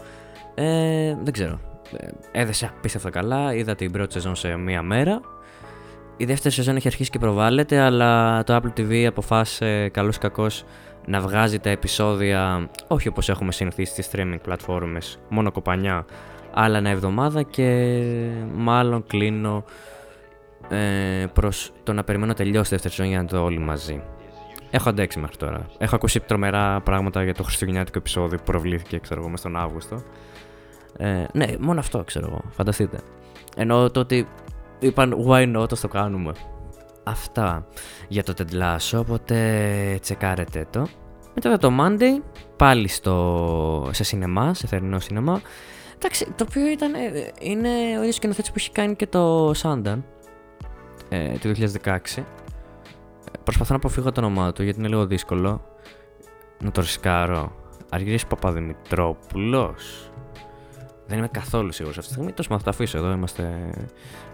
Ε, 0.55 1.15
δεν 1.21 1.33
ξέρω. 1.33 1.59
Ε, 1.97 2.07
έδεσε 2.41 2.71
απίστευτα 2.77 3.09
καλά. 3.09 3.53
Είδα 3.53 3.75
την 3.75 3.91
πρώτη 3.91 4.13
σεζόν 4.13 4.35
σε 4.35 4.55
μία 4.55 4.81
μέρα. 4.81 5.21
Η 6.17 6.25
δεύτερη 6.25 6.53
σεζόν 6.53 6.75
έχει 6.75 6.87
αρχίσει 6.87 7.09
και 7.09 7.19
προβάλλεται, 7.19 7.79
αλλά 7.79 8.43
το 8.43 8.55
Apple 8.55 8.79
TV 8.79 9.03
αποφάσισε 9.03 9.89
καλώ 9.89 10.13
κακός 10.19 10.63
να 11.05 11.19
βγάζει 11.19 11.59
τα 11.59 11.69
επεισόδια 11.69 12.69
όχι 12.87 13.07
όπως 13.07 13.29
έχουμε 13.29 13.51
συνηθίσει 13.51 13.91
στις 13.91 14.09
streaming 14.11 14.39
πλατφόρμες 14.41 15.19
μόνο 15.29 15.51
κοπανιά 15.51 16.05
αλλά 16.53 16.77
ένα 16.77 16.89
εβδομάδα 16.89 17.43
και 17.43 17.93
μάλλον 18.55 19.03
κλείνω 19.07 19.63
ε, 20.69 21.25
προς 21.33 21.71
το 21.83 21.93
να 21.93 22.03
περιμένω 22.03 22.29
να 22.31 22.37
τελειώσει 22.37 22.63
τη 22.63 22.69
δεύτερη 22.69 22.93
σεζόν 22.93 23.11
για 23.11 23.21
να 23.21 23.27
το 23.27 23.43
όλοι 23.43 23.59
μαζί. 23.59 24.01
Έχω 24.69 24.89
αντέξει 24.89 25.19
μέχρι 25.19 25.37
τώρα. 25.37 25.65
Έχω 25.77 25.95
ακούσει 25.95 26.19
τρομερά 26.19 26.81
πράγματα 26.81 27.23
για 27.23 27.33
το 27.33 27.43
χριστουγεννιάτικο 27.43 27.97
επεισόδιο 27.97 28.37
που 28.37 28.43
προβλήθηκε, 28.43 28.99
ξέρω 28.99 29.19
εγώ, 29.19 29.29
μέσα 29.29 29.47
στον 29.47 29.61
Αύγουστο. 29.61 30.03
Ε, 30.97 31.25
ναι, 31.33 31.45
μόνο 31.59 31.79
αυτό 31.79 32.03
ξέρω 32.03 32.27
εγώ. 32.29 32.41
Φανταστείτε. 32.49 32.99
Ενώ 33.55 33.89
το 33.89 33.99
ότι 33.99 34.27
είπαν 34.79 35.25
why 35.27 35.57
not, 35.57 35.77
το 35.81 35.87
κάνουμε. 35.87 36.33
Αυτά 37.03 37.67
για 38.07 38.23
το 38.23 38.33
τεντλάσο, 38.33 38.99
οπότε 38.99 39.97
τσεκάρετε 40.01 40.67
το. 40.69 40.87
Μετά 41.33 41.57
το 41.57 41.71
Monday, 41.79 42.21
πάλι 42.55 42.87
στο, 42.87 43.89
σε 43.91 44.03
σινεμά, 44.03 44.53
σε 44.53 44.67
θερινό 44.67 44.99
σινεμά. 44.99 45.41
Εντάξει, 45.95 46.25
το 46.35 46.45
οποίο 46.49 46.67
ήταν, 46.67 46.93
ε, 46.93 46.99
είναι 47.39 47.69
ο 47.69 47.99
ίδιος 47.99 48.15
σκηνοθέτης 48.15 48.49
που 48.49 48.57
έχει 48.57 48.71
κάνει 48.71 48.95
και 48.95 49.07
το 49.07 49.51
Sundance 49.51 50.01
ε, 51.13 51.37
του 51.37 51.51
2016. 51.83 52.23
Προσπαθώ 53.43 53.71
να 53.71 53.75
αποφύγω 53.75 54.11
το 54.11 54.21
όνομά 54.21 54.53
του 54.53 54.63
γιατί 54.63 54.79
είναι 54.79 54.87
λίγο 54.87 55.05
δύσκολο 55.05 55.61
να 56.63 56.71
το 56.71 56.81
ρισκάρω. 56.81 57.51
Αργύρης 57.89 58.25
Παπαδημητρόπουλος. 58.25 60.11
Δεν 61.07 61.17
είμαι 61.17 61.27
καθόλου 61.27 61.71
σίγουρος 61.71 61.97
αυτή 61.97 62.09
τη 62.09 62.15
στιγμή. 62.15 62.33
Τόσο 62.33 62.57
θα 62.57 62.63
το 62.63 62.69
αφήσω 62.69 62.97
εδώ. 62.97 63.11
Είμαστε, 63.11 63.69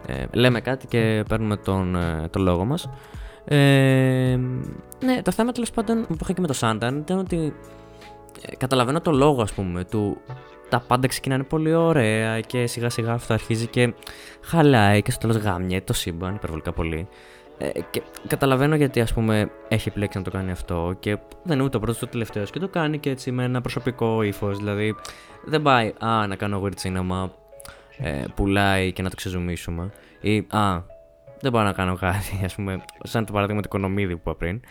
ε, 0.07 0.25
λέμε 0.31 0.61
κάτι 0.61 0.87
και 0.87 1.23
παίρνουμε 1.29 1.57
τον, 1.57 1.95
ε, 1.95 2.27
τον 2.31 2.41
λόγο 2.41 2.65
μας. 2.65 2.89
Ε, 3.45 4.39
ναι, 5.03 5.21
το 5.23 5.31
θέμα 5.31 5.51
τέλος 5.51 5.71
πάντων 5.71 6.05
που 6.07 6.17
είχα 6.21 6.33
και 6.33 6.41
με 6.41 6.47
το 6.47 6.53
Σάνταν 6.53 6.97
ήταν 6.97 7.17
ότι 7.17 7.53
ε, 8.41 8.55
καταλαβαίνω 8.55 9.01
το 9.01 9.11
λόγο 9.11 9.41
ας 9.41 9.53
πούμε 9.53 9.83
του 9.83 10.17
τα 10.69 10.79
πάντα 10.79 11.07
ξεκινάνε 11.07 11.43
πολύ 11.43 11.73
ωραία 11.73 12.39
και 12.39 12.67
σιγά 12.67 12.89
σιγά 12.89 13.13
αυτό 13.13 13.33
αρχίζει 13.33 13.67
και 13.67 13.93
χαλάει 14.41 15.01
και 15.01 15.11
στο 15.11 15.27
τέλος 15.27 15.43
γάμιε 15.43 15.81
το 15.81 15.93
σύμπαν 15.93 16.35
υπερβολικά 16.35 16.71
πολύ. 16.71 17.07
Ε, 17.57 17.69
και 17.89 18.01
καταλαβαίνω 18.27 18.75
γιατί 18.75 19.01
ας 19.01 19.13
πούμε 19.13 19.51
έχει 19.67 19.89
επιλέξει 19.89 20.17
να 20.17 20.23
το 20.23 20.31
κάνει 20.31 20.51
αυτό 20.51 20.95
και 20.99 21.17
δεν 21.43 21.55
είναι 21.55 21.63
ούτε 21.63 21.77
ο 21.77 21.79
πρώτος 21.79 21.97
ούτε 21.97 22.05
ο 22.05 22.09
τελευταίος 22.09 22.49
και 22.51 22.59
το 22.59 22.67
κάνει 22.67 22.97
και 22.99 23.09
έτσι 23.09 23.31
με 23.31 23.43
ένα 23.43 23.61
προσωπικό 23.61 24.21
ύφος. 24.21 24.57
Δηλαδή 24.57 24.95
δεν 25.45 25.61
πάει 25.61 25.93
α, 25.99 26.27
να 26.27 26.35
κάνω 26.35 26.63
weird 26.63 26.87
cinema, 26.87 27.29
ε, 27.97 28.23
πουλάει 28.35 28.91
και 28.91 29.01
να 29.01 29.09
το 29.09 29.15
ξεζουμίσουμε 29.15 29.89
ή 30.21 30.37
α, 30.37 30.81
δεν 31.41 31.51
μπορώ 31.51 31.63
να 31.63 31.73
κάνω 31.73 31.95
κάτι, 31.95 32.41
ας 32.45 32.55
πούμε, 32.55 32.81
σαν 33.03 33.25
το 33.25 33.33
παράδειγμα 33.33 33.61
του 33.61 33.67
Οικονομίδη 33.67 34.13
που 34.13 34.19
είπα 34.21 34.35
πριν. 34.35 34.61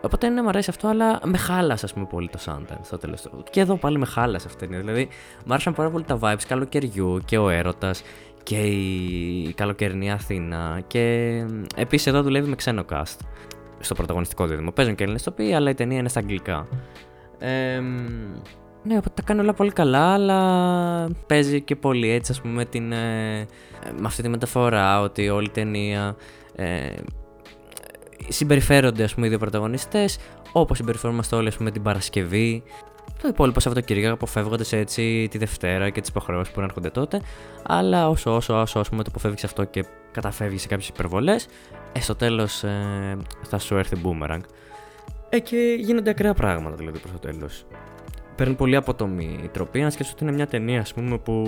Οπότε 0.00 0.28
ναι, 0.28 0.42
μου 0.42 0.48
αρέσει 0.48 0.70
αυτό, 0.70 0.88
αλλά 0.88 1.20
με 1.24 1.36
χάλασε, 1.36 1.84
ας 1.84 1.92
πούμε, 1.92 2.06
πολύ 2.06 2.28
το 2.28 2.38
Sundance 2.44 2.80
στο 2.82 2.98
τέλος 2.98 3.22
του. 3.22 3.44
Και 3.50 3.60
εδώ 3.60 3.76
πάλι 3.76 3.98
με 3.98 4.06
χάλασε 4.06 4.46
αυτή. 4.50 4.66
Δηλαδή, 4.66 5.08
μου 5.44 5.52
άρεσαν 5.52 5.74
πάρα 5.74 5.90
πολύ 5.90 6.04
τα 6.04 6.18
vibes 6.22 6.44
καλοκαιριού 6.48 7.20
και 7.24 7.38
ο 7.38 7.48
έρωτας 7.48 8.02
και 8.42 8.56
η 8.56 9.52
καλοκαιρινή 9.52 10.12
Αθήνα. 10.12 10.80
Και 10.86 11.44
επίσης 11.76 12.06
εδώ 12.06 12.22
δουλεύει 12.22 12.48
με 12.48 12.54
ξένο 12.54 12.84
cast 12.90 13.16
στο 13.78 13.94
πρωταγωνιστικό 13.94 14.46
δίδυμο. 14.46 14.70
Παίζουν 14.70 14.94
και 14.94 15.02
Έλληνες 15.02 15.22
τοποί, 15.22 15.54
αλλά 15.54 15.70
η 15.70 15.74
ταινία 15.74 15.98
είναι 15.98 16.08
στα 16.08 16.20
αγγλικά. 16.20 16.68
Ε, 17.38 17.80
ναι, 18.82 18.96
οπότε 18.96 19.12
τα 19.14 19.22
κάνει 19.22 19.40
όλα 19.40 19.54
πολύ 19.54 19.72
καλά, 19.72 20.12
αλλά 20.12 21.08
παίζει 21.26 21.60
και 21.60 21.76
πολύ 21.76 22.10
έτσι, 22.10 22.32
ας 22.32 22.40
πούμε, 22.40 22.64
την, 22.64 22.92
ε, 22.92 23.46
με 23.98 24.06
αυτή 24.06 24.22
τη 24.22 24.28
μεταφορά 24.28 25.00
ότι 25.00 25.28
όλη 25.28 25.46
η 25.46 25.50
ταινία 25.50 26.16
ε, 26.56 26.90
συμπεριφέρονται, 28.28 29.02
ας 29.04 29.14
πούμε, 29.14 29.26
οι 29.26 29.28
δύο 29.28 29.38
πρωταγωνιστές, 29.38 30.18
όπως 30.52 30.76
συμπεριφερόμαστε 30.76 31.36
όλοι, 31.36 31.48
ας 31.48 31.56
πούμε, 31.56 31.70
την 31.70 31.82
Παρασκευή, 31.82 32.62
το 33.22 33.28
υπόλοιπο 33.28 33.60
Σαββατοκύριακο 33.60 34.14
αποφεύγοντα 34.14 34.64
έτσι 34.70 35.28
τη 35.30 35.38
Δευτέρα 35.38 35.90
και 35.90 36.00
τις 36.00 36.08
υποχρεώσεις 36.08 36.54
που 36.54 36.60
έρχονται 36.60 36.90
τότε. 36.90 37.20
Αλλά 37.62 38.08
όσο, 38.08 38.34
όσο, 38.34 38.60
όσο, 38.60 38.80
όσο 38.80 38.90
το 38.90 39.02
αποφεύγεις 39.08 39.44
αυτό 39.44 39.64
και 39.64 39.84
καταφεύγεις 40.12 40.60
σε 40.60 40.68
κάποιες 40.68 40.88
υπερβολές, 40.88 41.46
ε, 41.92 42.00
στο 42.00 42.14
τέλος 42.14 42.62
ε, 42.62 43.16
θα 43.42 43.58
σου 43.58 43.76
έρθει 43.76 43.96
boomerang. 44.04 44.40
Ε, 45.28 45.38
και 45.38 45.76
γίνονται 45.78 46.10
ακραία 46.10 46.34
πράγματα 46.34 46.76
δηλαδή 46.76 46.98
προς 46.98 47.12
το 47.12 47.18
τέλος. 47.18 47.66
Παίρνει 48.36 48.54
πολύ 48.54 48.76
αποτομή 48.76 49.40
η 49.42 49.48
τροπή. 49.48 49.80
Να 49.80 49.90
σκέφτεσαι 49.90 50.12
ότι 50.14 50.24
είναι 50.24 50.32
μια 50.32 50.46
ταινία, 50.46 50.80
ας 50.80 50.94
πούμε, 50.94 51.18
που. 51.18 51.44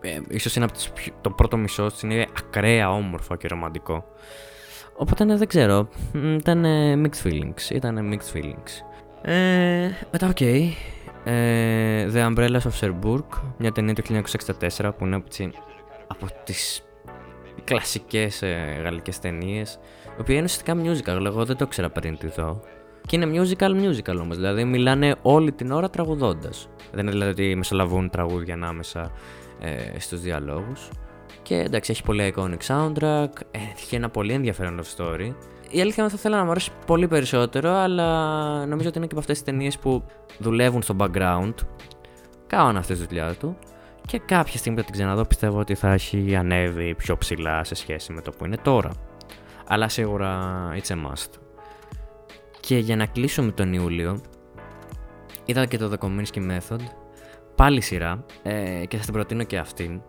Ε, 0.00 0.18
ίσως 0.28 0.56
είναι 0.56 0.64
από 0.64 0.74
τις, 0.74 0.92
το 1.20 1.30
πρώτο 1.30 1.56
μισό 1.56 1.86
της 1.86 2.02
είναι 2.02 2.26
ακραία 2.38 2.90
όμορφο 2.90 3.36
και 3.36 3.48
ρομαντικό. 3.48 4.04
Οπότε 5.00 5.24
ναι, 5.24 5.36
δεν 5.36 5.46
ξέρω. 5.46 5.88
Ήταν 6.14 6.64
mixed 7.04 7.26
feelings. 7.26 7.70
Ήταν 7.70 8.12
mixed 8.12 8.36
feelings. 8.36 8.70
Ε, 9.22 9.88
μετά, 10.12 10.28
οκ. 10.28 10.36
Okay. 10.40 10.68
Ε, 11.24 12.06
The 12.14 12.28
Umbrellas 12.28 12.60
of 12.60 12.80
Cherbourg, 12.80 13.24
μια 13.58 13.72
ταινία 13.72 13.94
του 13.94 14.02
1964 14.78 14.90
που 14.98 15.06
είναι 15.06 15.16
από, 15.16 15.28
τις, 15.28 15.50
από 16.06 16.26
τις 16.44 16.82
κλασικές 17.64 18.42
ε, 18.42 18.80
γαλλικές 18.82 19.18
ταινίες 19.18 19.78
η 20.16 20.20
οποία 20.20 20.34
είναι 20.34 20.44
ουσιαστικά 20.44 20.74
musical, 20.82 21.24
εγώ 21.26 21.44
δεν 21.44 21.56
το 21.56 21.64
ήξερα 21.64 21.90
πριν 21.90 22.18
τη 22.18 22.26
δω 22.28 22.60
και 23.06 23.16
είναι 23.16 23.40
musical 23.40 23.70
musical 23.70 24.16
όμως, 24.20 24.36
δηλαδή 24.36 24.64
μιλάνε 24.64 25.14
όλη 25.22 25.52
την 25.52 25.70
ώρα 25.70 25.90
τραγουδώντας 25.90 26.68
δεν 26.92 27.00
είναι 27.00 27.10
δηλαδή 27.10 27.30
ότι 27.30 27.56
μεσολαβούν 27.56 28.10
τραγούδια 28.10 28.54
ανάμεσα 28.54 29.10
ε, 29.60 29.98
στους 29.98 30.20
διαλόγους 30.20 30.88
και 31.50 31.56
εντάξει 31.56 31.90
έχει 31.90 32.02
πολύ 32.02 32.34
iconic 32.36 32.58
soundtrack, 32.66 33.28
έχει 33.50 33.94
ένα 33.94 34.08
πολύ 34.08 34.32
ενδιαφέρον 34.32 34.80
love 34.80 34.96
story 34.96 35.34
η 35.70 35.80
αλήθεια 35.80 36.02
είναι 36.02 36.12
θα 36.12 36.18
ήθελα 36.18 36.36
να 36.36 36.44
μου 36.44 36.50
αρέσει 36.50 36.70
πολύ 36.86 37.08
περισσότερο, 37.08 37.72
αλλά 37.72 38.06
νομίζω 38.66 38.88
ότι 38.88 38.98
είναι 38.98 39.06
και 39.06 39.12
από 39.12 39.20
αυτές 39.20 39.36
τις 39.36 39.46
ταινίες 39.46 39.78
που 39.78 40.04
δουλεύουν 40.38 40.82
στο 40.82 40.96
background, 40.98 41.54
κάνουν 42.46 42.76
αυτές 42.76 42.98
τι 42.98 43.06
δουλειά 43.06 43.34
του 43.34 43.56
και 44.06 44.18
κάποια 44.18 44.58
στιγμή 44.58 44.78
που 44.78 44.84
την 44.84 44.92
ξαναδώ 44.92 45.24
πιστεύω 45.24 45.58
ότι 45.58 45.74
θα 45.74 45.92
έχει 45.92 46.36
ανέβει 46.36 46.94
πιο 46.94 47.16
ψηλά 47.16 47.64
σε 47.64 47.74
σχέση 47.74 48.12
με 48.12 48.20
το 48.20 48.30
που 48.30 48.44
είναι 48.44 48.56
τώρα. 48.56 48.90
Αλλά 49.66 49.88
σίγουρα 49.88 50.48
it's 50.74 50.94
a 50.94 50.96
must. 51.06 51.30
Και 52.60 52.78
για 52.78 52.96
να 52.96 53.06
κλείσουμε 53.06 53.50
τον 53.50 53.72
Ιούλιο, 53.72 54.20
είδα 55.44 55.66
και 55.66 55.78
το 55.78 55.92
The 55.92 56.06
Kominsky 56.06 56.50
Method, 56.50 56.80
πάλι 57.54 57.80
σειρά, 57.80 58.24
ε, 58.42 58.84
και 58.88 58.96
θα 58.96 59.04
την 59.04 59.12
προτείνω 59.12 59.42
και 59.42 59.58
αυτήν. 59.58 60.00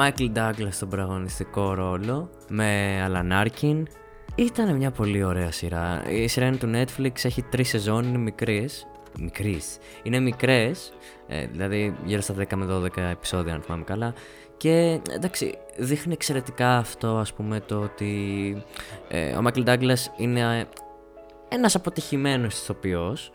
Michael 0.00 0.32
Douglas 0.36 0.68
στον 0.70 0.88
πραγματιστικό 0.88 1.74
ρόλο, 1.74 2.30
με 2.48 2.98
Alan 3.08 3.44
Arkin, 3.44 3.82
ήταν 4.34 4.76
μια 4.76 4.90
πολύ 4.90 5.24
ωραία 5.24 5.50
σειρά. 5.50 6.02
Η 6.08 6.28
σειρά 6.28 6.46
είναι 6.46 6.56
του 6.56 6.70
Netflix, 6.74 7.12
έχει 7.22 7.42
τρεις 7.42 7.68
σεζόν, 7.68 8.04
είναι 8.04 8.18
μικρές. 8.18 8.86
Μικρής. 9.20 9.78
Είναι 10.02 10.20
μικρές, 10.20 10.92
ε, 11.26 11.46
δηλαδή 11.46 11.96
γύρω 12.04 12.20
στα 12.20 12.34
10 12.34 12.56
με 12.56 12.64
12 12.64 13.10
επεισόδια, 13.10 13.54
αν 13.54 13.62
θυμάμαι 13.62 13.84
καλά. 13.84 14.14
Και 14.56 15.00
εντάξει, 15.10 15.58
δείχνει 15.78 16.12
εξαιρετικά 16.12 16.76
αυτό, 16.76 17.16
ας 17.16 17.32
πούμε, 17.32 17.60
το 17.60 17.80
ότι 17.80 18.12
ε, 19.08 19.36
ο 19.36 19.42
Μάικλ 19.42 19.62
Ντάγκλας 19.62 20.12
είναι 20.16 20.66
ένας 21.48 21.74
αποτυχημένος 21.74 22.60
ηθοποιός, 22.60 23.30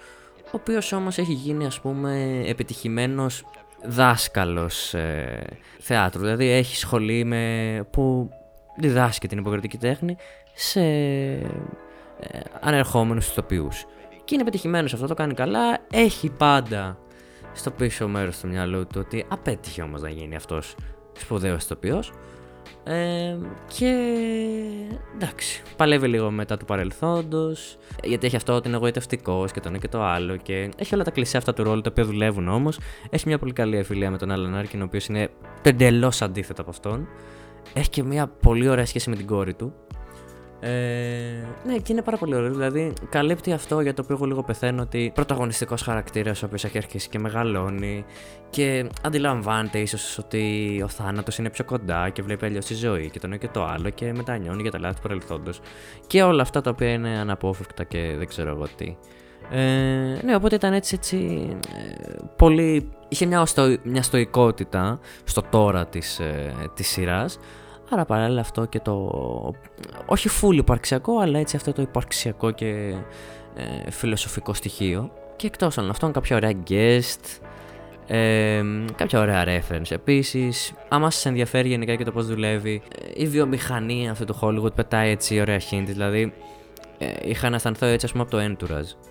ο 0.46 0.52
οποίος 0.52 0.92
όμως 0.92 1.18
έχει 1.18 1.34
γίνει, 1.34 1.66
ας 1.66 1.80
πούμε, 1.80 2.44
επιτυχημένος 2.46 3.46
δάσκαλος 3.84 4.94
ε, 4.94 5.44
θεάτρου. 5.80 6.22
Δηλαδή 6.22 6.50
έχει 6.50 6.76
σχολή 6.76 7.24
με, 7.24 7.88
που 7.92 8.30
διδάσκει 8.78 9.28
την 9.28 9.38
υποκριτική 9.38 9.78
τέχνη 9.78 10.16
σε 10.54 10.80
ε, 10.80 12.40
ανερχόμενους 12.62 13.28
ηθοποιούς. 13.28 13.86
Και 14.24 14.36
είναι 14.36 14.44
πετυχημένο 14.44 14.90
αυτό, 14.94 15.08
το 15.08 15.14
κάνει 15.14 15.34
καλά. 15.34 15.78
Έχει 15.92 16.30
πάντα 16.30 16.98
στο 17.54 17.72
πίσω 17.72 18.08
μέρος 18.08 18.40
του 18.40 18.48
μυαλού 18.48 18.88
του 18.88 19.02
ότι 19.06 19.26
απέτυχε 19.28 19.82
όμως 19.82 20.02
να 20.02 20.10
γίνει 20.10 20.36
αυτός 20.36 20.76
σπουδαίος 21.18 21.64
ηθοποιός. 21.64 22.12
Ε, 22.84 23.38
και 23.78 23.94
εντάξει, 25.16 25.62
παλεύει 25.78 26.08
λίγο 26.08 26.32
μετά 26.32 26.58
του 26.58 26.66
παρελθόντος. 26.66 27.78
Γιατί 28.04 28.28
έχει 28.28 28.36
αυτό 28.36 28.54
ότι 28.54 28.68
είναι 28.68 28.78
εγωιτευτικό 28.78 29.46
και 29.54 29.60
το 29.60 29.70
ένα 29.70 29.78
και 29.78 29.88
το 29.88 30.04
άλλο. 30.04 30.36
Και 30.36 30.70
έχει 30.78 30.94
όλα 30.96 31.04
τα 31.04 31.12
κλεισέ 31.12 31.38
αυτά 31.38 31.54
του 31.54 31.64
ρόλου 31.64 31.82
τα 31.82 31.90
οποία 31.92 32.06
δουλεύουν 32.06 32.48
όμως. 32.48 32.80
Έχει 33.10 33.28
μια 33.28 33.38
πολύ 33.38 33.54
καλή 33.54 33.80
αφιλία 33.80 34.12
με 34.12 34.18
τον 34.18 34.32
Άλαν 34.32 34.56
Άρκιν, 34.56 34.82
ο 34.82 34.84
οποίος 34.84 35.06
είναι 35.06 35.30
εντελώ 35.62 36.14
αντίθετο 36.20 36.62
από 36.62 36.70
αυτόν. 36.70 37.08
Έχει 37.74 37.90
και 37.90 38.04
μια 38.04 38.28
πολύ 38.28 38.70
ωραία 38.70 38.86
σχέση 38.86 39.10
με 39.10 39.16
την 39.16 39.26
κόρη 39.26 39.54
του. 39.54 39.74
Ε, 40.62 40.70
ναι, 41.66 41.78
και 41.78 41.92
είναι 41.92 42.02
πάρα 42.02 42.18
πολύ 42.18 42.36
ωραίο. 42.36 42.52
Δηλαδή, 42.52 42.94
καλύπτει 43.10 43.52
αυτό 43.52 43.82
για 43.82 43.94
το 43.94 44.02
οποίο 44.02 44.16
εγώ 44.16 44.26
λίγο 44.26 44.44
πεθαίνω 44.44 44.82
ότι 44.82 45.12
πρωταγωνιστικός 45.16 45.82
χαρακτήρας, 45.82 46.44
ο 46.44 46.46
οποίος 46.46 46.64
έχει 46.64 46.78
αρχίσει 46.78 47.10
και 47.10 47.20
μεγαλώνει 47.20 48.06
και 48.50 48.90
αντιλαμβάνεται 49.04 49.80
ίσως 49.80 50.18
ότι 50.18 50.82
ο 50.84 50.88
θάνατος 50.88 51.38
είναι 51.38 51.50
πιο 51.50 51.64
κοντά 51.64 52.10
και 52.10 52.22
βλέπει 52.22 52.46
αλλιώς 52.46 52.66
τη 52.66 52.74
ζωή 52.74 53.10
και 53.10 53.20
το 53.20 53.28
ένα 53.28 53.38
και 53.38 53.48
το 53.48 53.66
άλλο 53.66 53.90
και 53.90 54.14
μετανιώνει 54.14 54.62
για 54.62 54.72
τα 54.72 54.80
λάθη 54.80 54.96
του 54.96 55.02
παρελθόντος. 55.02 55.62
Και 56.08 56.24
όλα 56.24 56.42
αυτά 56.42 56.62
τα 56.62 56.70
οποία 56.70 56.92
είναι 56.92 57.10
αναπόφευκτα 57.10 57.84
και 57.84 58.16
δεν 58.18 58.28
ξέρω 58.28 58.50
εγώ 58.50 58.68
τι. 58.76 58.96
Ε, 59.52 60.20
ναι, 60.24 60.36
οπότε 60.36 60.56
ήταν 60.56 60.74
έτσι, 60.74 60.96
έτσι 60.96 61.48
ε, 61.76 62.16
πολύ... 62.36 62.90
Είχε 63.12 63.26
μια, 63.26 63.46
στο, 63.46 63.78
μια 63.84 64.04
στοικότητα 64.04 65.00
στο 65.24 65.42
τώρα 65.42 65.86
της, 65.86 66.20
ε, 66.20 66.54
της 66.74 66.88
σειράς, 66.88 67.40
Άρα 67.90 68.06
παράλληλα 68.06 68.42
αυτό 68.42 68.66
και 68.66 68.80
το, 68.80 69.12
όχι 70.06 70.30
full 70.42 70.56
υπαρξιακό, 70.56 71.20
αλλά 71.20 71.40
έτσι 71.40 71.56
αυτό 71.56 71.74
το 71.74 71.82
υπαρξιακό 71.82 72.52
και 72.52 72.96
ε, 73.56 73.92
φιλοσοφικό 73.92 74.54
στοιχείο. 74.54 75.12
Και 75.36 75.48
εκτός 75.48 75.78
όλων 75.78 75.90
αυτών 75.90 76.12
κάποια 76.12 76.36
ωραία 76.36 76.54
guest, 76.70 77.40
ε, 78.08 78.64
κάποια 78.96 79.20
ωραία 79.20 79.44
reference 79.46 79.92
επίσης. 79.92 80.74
Άμα 80.90 81.12
σας 81.12 81.26
ενδιαφέρει 81.26 81.68
γενικά 81.68 81.96
και 81.96 82.04
το 82.04 82.12
πώς 82.12 82.28
δουλεύει 82.28 82.82
ε, 83.16 83.22
η 83.22 83.28
βιομηχανία 83.28 84.12
αυτού 84.12 84.26
του 84.26 84.40
Hollywood 84.42 84.76
πετάει 84.76 85.10
έτσι 85.10 85.40
ωραία 85.40 85.60
hint, 85.60 85.84
δηλαδή 85.86 86.34
ε, 86.98 87.14
είχα 87.24 87.50
να 87.50 87.56
αισθανθώ 87.56 87.86
έτσι 87.86 88.06
ας 88.06 88.12
πούμε 88.12 88.24
από 88.24 88.32
το 88.32 88.44
Entourage. 88.44 89.10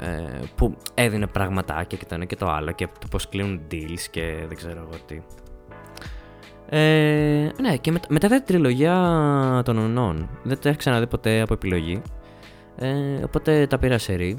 Ε, 0.00 0.40
που 0.54 0.76
έδινε 0.94 1.26
πραγματάκια 1.26 1.98
και 1.98 2.04
το 2.04 2.14
ένα 2.14 2.24
και 2.24 2.36
το 2.36 2.48
άλλο 2.48 2.72
και 2.72 2.88
το 3.00 3.06
πώς 3.10 3.28
κλείνουν 3.28 3.60
deals 3.70 4.00
και 4.10 4.44
δεν 4.48 4.56
ξέρω 4.56 4.80
εγώ 4.80 4.98
τι. 5.06 5.20
Ε, 6.68 7.48
ναι, 7.60 7.76
και 7.76 7.92
μετά 8.08 8.28
την 8.28 8.44
τριλογία 8.44 9.62
των 9.64 9.78
Νονών. 9.78 10.28
Δεν 10.42 10.58
το 10.58 10.68
έχω 10.68 10.78
ξαναδεί 10.78 11.06
ποτέ 11.06 11.40
από 11.40 11.54
επιλογή. 11.54 12.02
Ε, 12.76 13.22
οπότε 13.24 13.66
τα 13.66 13.78
πήρα 13.78 13.98
σερί. 13.98 14.38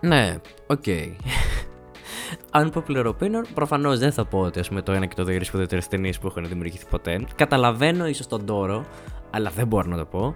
Ναι, 0.00 0.34
οκ. 0.66 0.82
Okay. 0.86 1.12
Αν 2.50 2.70
πω 2.70 2.82
πληροπίνων, 2.86 3.46
προφανώς 3.54 3.98
δεν 3.98 4.12
θα 4.12 4.24
πω 4.24 4.38
ότι 4.38 4.58
ας 4.58 4.68
πούμε, 4.68 4.82
το 4.82 4.92
ένα 4.92 5.06
και 5.06 5.14
το 5.14 5.24
δύο 5.24 5.34
είναι 5.34 5.44
σπουδαιότερες 5.44 5.80
ταινίες 5.90 6.18
που 6.18 6.26
έχουν 6.26 6.48
δημιουργηθεί 6.48 6.86
ποτέ. 6.90 7.24
Καταλαβαίνω 7.34 8.06
ίσως 8.06 8.26
τον 8.26 8.46
ντόρο, 8.46 8.84
αλλά 9.30 9.50
δεν 9.50 9.66
μπορώ 9.66 9.88
να 9.88 9.96
το 9.96 10.04
πω. 10.04 10.34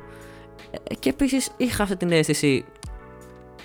Ε, 0.70 0.94
και 0.94 1.08
επίσης 1.08 1.50
είχα 1.56 1.82
αυτή 1.82 1.96
την 1.96 2.12
αίσθηση 2.12 2.64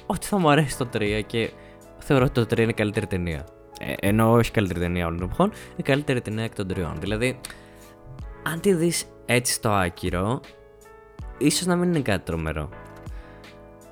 ότι 0.05 0.25
θα 0.27 0.38
μου 0.38 0.50
αρέσει 0.50 0.77
το 0.77 0.88
3 0.93 1.21
και 1.25 1.51
θεωρώ 1.97 2.25
ότι 2.25 2.45
το 2.45 2.55
3 2.55 2.59
είναι 2.59 2.71
καλύτερη 2.71 3.07
ταινία. 3.07 3.45
Ε, 3.79 3.93
ενώ 4.00 4.31
όχι 4.31 4.51
καλύτερη 4.51 4.79
ταινία 4.79 5.05
όλων 5.05 5.17
των 5.19 5.27
εποχών, 5.27 5.51
η 5.75 5.84
καλύτερη 5.84 6.22
ταινία 6.22 6.43
εκ 6.43 6.55
των 6.55 6.67
τριών. 6.67 6.93
Δηλαδή, 7.00 7.39
αν 8.43 8.60
τη 8.60 8.74
δεις 8.74 9.05
έτσι 9.25 9.53
στο 9.53 9.69
άκυρο, 9.69 10.41
ίσως 11.38 11.65
να 11.65 11.75
μην 11.75 11.89
είναι 11.89 12.00
κάτι 12.00 12.25
τρομερό. 12.25 12.69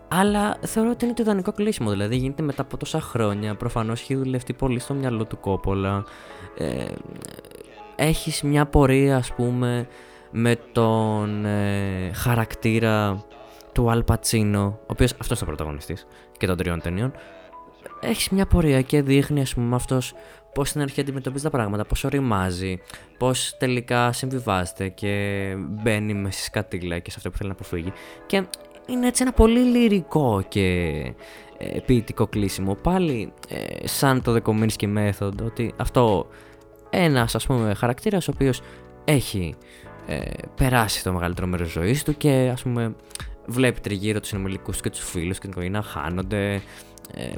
Αλλά 0.08 0.58
θεωρώ 0.62 0.90
ότι 0.90 1.06
είναι 1.06 1.14
το 1.14 1.22
ιδανικό 1.24 1.52
κλείσιμο. 1.52 1.90
Δηλαδή 1.90 2.16
γίνεται 2.16 2.44
μετά 2.44 2.62
από 2.62 2.78
τόσα 2.78 3.02
χρόνια. 3.02 3.56
Προφανώς 3.56 4.02
έχει 4.02 4.16
δουλευτεί 4.16 4.54
πολύ 4.54 4.80
στο 4.80 4.94
μυαλό 4.94 5.26
του 5.26 5.40
Κόπολα. 5.40 6.04
Ε, 6.58 6.86
έχεις 7.96 8.42
μια 8.42 8.66
πορεία, 8.66 9.18
ας 9.18 9.34
πούμε, 9.34 9.88
με 10.32 10.56
τον 10.72 11.46
ε, 11.46 12.12
χαρακτήρα 12.14 13.24
του 13.72 13.90
Αλ 13.90 14.04
Πατσίνο, 14.04 14.80
ο 14.82 14.86
οποίος 14.88 15.14
αυτός 15.18 15.42
είναι 15.42 15.50
ο 15.50 15.56
πρωταγωνιστής 15.56 16.08
και 16.38 16.48
των 16.48 16.58
τριών 16.58 16.82
ταινιών 16.82 17.14
έχεις 18.00 18.30
μια 18.30 18.46
πορεία 18.46 18.82
και 18.82 19.02
δείχνει, 19.02 19.42
ας 19.42 19.54
πούμε, 19.54 19.76
αυτός 19.76 20.14
πώς 20.54 20.70
στην 20.70 20.82
αρχή 20.82 21.02
αντιμετωπίζεις 21.02 21.44
τα 21.44 21.50
πράγματα, 21.50 21.86
πώς 21.86 22.04
οριμάζει, 22.04 22.80
πώς 23.18 23.56
τελικά 23.60 24.12
συμβιβάζεται 24.12 24.90
και 24.90 25.54
μπαίνει 25.58 26.14
μέσα 26.14 26.38
στη 26.38 26.46
σκατήλα 26.46 27.00
και 27.00 27.12
σε 27.12 27.16
αυτό 27.18 27.30
που 27.30 27.38
θέλει 27.38 27.50
να 27.50 27.56
αποφύγει. 27.56 27.94
Και 28.26 28.44
είναι 28.88 29.08
έτσι 29.08 29.24
ένα 29.24 29.32
πολύ 29.32 29.60
λυρικό 29.60 30.44
και 30.48 30.90
ε, 31.58 31.80
ποιητικό 31.86 32.28
κλείσιμο. 32.28 32.76
Πάλι 32.76 33.34
ε, 33.50 33.88
σαν 33.88 34.22
το 34.22 34.36
The 34.36 34.42
Kominsky 34.50 34.98
Method, 34.98 35.34
ότι 35.46 35.74
αυτό 35.78 36.28
ένας 36.90 37.36
ας 37.36 37.46
πούμε 37.46 37.74
χαρακτήρας 37.74 38.28
ο 38.28 38.32
οποίος 38.34 38.62
έχει 39.06 39.56
ε, 40.08 40.22
περάσει 40.56 41.04
το 41.04 41.14
μεγαλύτερο 41.14 41.48
μέρος 41.48 41.66
της 41.66 41.76
ζωής 41.76 42.04
του 42.04 42.18
και 42.18 42.50
ας 42.54 42.62
πούμε 42.62 42.96
βλέπει 43.46 43.80
τριγύρω 43.80 44.20
τους 44.20 44.30
συνομιλικούς 44.30 44.82
και 44.82 44.90
τους 44.90 45.10
φίλους 45.10 45.36
και 45.36 45.42
την 45.42 45.52
οικογένεια 45.52 45.82
χάνονται 45.82 46.54
ε, 46.54 46.62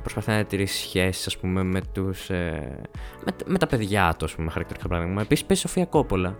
προσπαθεί 0.01 0.31
να 0.31 0.43
τηρήσει 0.43 0.88
σχέσεις 0.88 1.27
ας 1.27 1.38
πούμε 1.38 1.63
με, 1.63 1.81
τους, 1.91 2.29
ε, 2.29 2.81
με, 3.25 3.31
με, 3.45 3.57
τα 3.57 3.67
παιδιά 3.67 4.15
του 4.17 4.25
ας 4.25 4.36
πούμε 4.36 4.51
χαρακτηριστικά 4.51 4.95
πράγμα. 4.95 5.21
Επίσης 5.21 5.45
παίζει 5.45 5.62
Σοφία 5.62 5.86
Κόπολα 5.86 6.38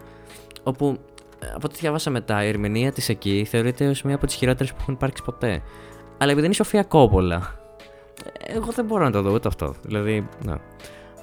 όπου 0.64 0.98
ε, 1.40 1.48
από 1.48 1.62
ό,τι 1.66 1.76
διάβασα 1.80 2.10
μετά 2.10 2.44
η 2.44 2.48
ερμηνεία 2.48 2.92
της 2.92 3.10
εκεί 3.10 3.46
θεωρείται 3.50 3.88
ως 3.88 4.02
μία 4.02 4.16
από 4.16 4.26
τις 4.26 4.36
χειρότερες 4.36 4.72
που 4.72 4.78
έχουν 4.82 4.94
υπάρξει 4.94 5.24
ποτέ. 5.24 5.62
Αλλά 6.18 6.32
επειδή 6.32 6.46
είναι 6.46 6.54
η 6.54 6.58
Σοφία 6.58 6.84
Κόπολα 6.84 7.66
εγώ 8.38 8.72
δεν 8.72 8.86
μπορώ 8.86 9.04
να 9.04 9.12
το 9.12 9.22
δω 9.22 9.34
ούτε 9.34 9.48
αυτό. 9.48 9.74
Δηλαδή, 9.82 10.28
ναι. 10.44 10.54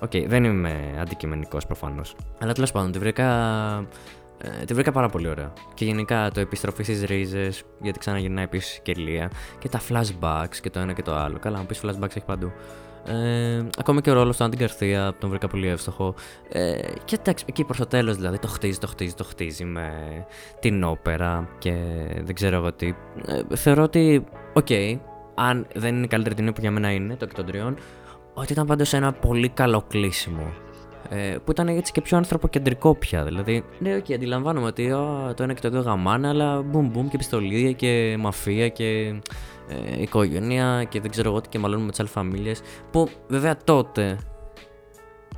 Οκ, 0.01 0.11
okay, 0.11 0.25
δεν 0.27 0.45
είμαι 0.45 0.95
αντικειμενικός 1.01 1.67
προφανώς. 1.67 2.17
Αλλά 2.39 2.53
τέλος 2.53 2.73
πάντων, 2.73 2.93
τη 2.93 2.99
βρήκα, 2.99 3.27
ε, 4.39 4.65
τη 4.65 4.75
βρήκα 4.75 4.93
πάρα 4.93 5.09
πολύ 5.09 5.29
ωραία. 5.29 5.53
Και 5.75 5.85
γενικά 5.85 6.31
το 6.35 6.41
επιστροφή 6.41 6.83
στις 6.83 7.03
ρίζες, 7.03 7.63
γιατί 7.81 7.99
ξαναγυρνάει 7.99 8.47
πίσω 8.47 8.81
Σικελία. 8.83 9.31
Και 9.59 9.69
τα 9.69 9.81
flashbacks 9.89 10.57
και 10.63 10.71
το 10.71 10.79
ένα 10.79 10.93
και 10.93 11.03
το 11.03 11.15
άλλο. 11.15 11.39
Καλά, 11.39 11.59
μου 11.59 11.67
πεις 11.67 11.81
flashbacks 11.85 12.17
έχει 12.17 12.25
παντού. 12.27 12.53
Ε, 13.07 13.67
ακόμα 13.79 14.01
και 14.01 14.11
ο 14.11 14.13
ρόλος 14.13 14.37
του 14.37 14.45
Άντι 14.45 14.57
Γκαρσία 14.57 15.15
τον 15.19 15.31
βρήκα 15.31 15.49
πολύ 15.49 15.69
εύστοχο. 15.69 16.15
Ε, 16.49 16.79
και 17.05 17.17
εντάξει, 17.21 17.45
εκεί 17.49 17.65
προς 17.65 17.79
το 17.79 17.87
τέλος 17.87 18.17
δηλαδή 18.17 18.39
το 18.39 18.49
χτίζει, 18.49 18.79
το 18.79 18.87
χτίζει, 18.87 19.15
το 19.15 19.25
χτίζει 19.25 19.65
με 19.65 19.91
την 20.61 20.85
όπερα 20.85 21.49
και 21.59 21.75
δεν 22.23 22.35
ξέρω 22.35 22.57
εγώ 22.57 22.73
τι. 22.73 22.95
Ε, 23.27 23.57
θεωρώ 23.57 23.83
ότι, 23.83 24.25
οκ, 24.53 24.67
okay, 24.69 24.99
αν 25.35 25.67
δεν 25.75 25.95
είναι 25.95 26.05
η 26.05 26.09
καλύτερη 26.09 26.35
ταινία 26.35 26.53
που 26.53 26.61
για 26.61 26.71
μένα 26.71 26.91
είναι, 26.91 27.17
το 27.17 27.25
εκ 27.25 27.35
των 27.35 27.47
τριών, 27.47 27.77
ότι 28.35 28.53
ήταν 28.53 28.67
πάντως 28.67 28.93
ένα 28.93 29.13
πολύ 29.13 29.49
καλό 29.49 29.85
κλείσιμο. 29.89 30.53
Ε, 31.09 31.37
που 31.45 31.51
ήταν 31.51 31.69
έτσι 31.69 31.93
και 31.93 32.01
πιο 32.01 32.17
ανθρωποκεντρικό 32.17 32.95
πια. 32.95 33.25
Δηλαδή, 33.25 33.65
ναι, 33.79 33.97
οκ, 33.97 34.05
okay, 34.05 34.13
αντιλαμβάνομαι 34.13 34.67
ότι 34.67 34.93
ο, 34.93 35.33
το 35.37 35.43
ένα 35.43 35.53
και 35.53 35.61
το 35.61 35.71
δύο 35.71 35.81
γαμάνε, 35.81 36.29
αλλά 36.29 36.63
μπουμ 36.63 36.91
μπουμ 36.91 37.09
και 37.09 37.17
πιστολίδια 37.17 37.73
και 37.73 38.17
μαφία 38.19 38.69
και 38.69 39.15
ε, 39.69 40.03
οικογένεια 40.03 40.85
και 40.89 41.01
δεν 41.01 41.11
ξέρω 41.11 41.31
εγώ 41.31 41.41
τι 41.41 41.49
και 41.49 41.59
μάλλον 41.59 41.81
με 41.81 41.91
τι 41.91 41.97
αλφαμίλειε. 42.01 42.55
Που 42.91 43.09
βέβαια 43.29 43.57
τότε 43.65 44.19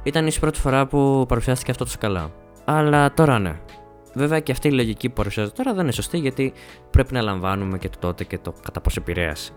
ήταν 0.02 0.26
η 0.26 0.32
πρώτη 0.40 0.58
φορά 0.60 0.86
που 0.86 1.24
παρουσιάστηκε 1.28 1.70
αυτό 1.70 1.84
τόσο 1.84 1.96
καλά. 2.00 2.30
Αλλά 2.64 3.14
τώρα 3.14 3.38
ναι. 3.38 3.60
Βέβαια 4.14 4.40
και 4.40 4.52
αυτή 4.52 4.68
η 4.68 4.72
λογική 4.72 5.08
που 5.08 5.14
παρουσιάζεται 5.14 5.54
τώρα 5.56 5.74
δεν 5.74 5.82
είναι 5.82 5.92
σωστή 5.92 6.18
γιατί 6.18 6.52
πρέπει 6.90 7.12
να 7.12 7.22
λαμβάνουμε 7.22 7.78
και 7.78 7.88
το 7.88 7.98
τότε 7.98 8.24
και 8.24 8.38
το 8.38 8.54
κατά 8.62 8.80
πόσο 8.80 9.00
επηρέασε 9.00 9.52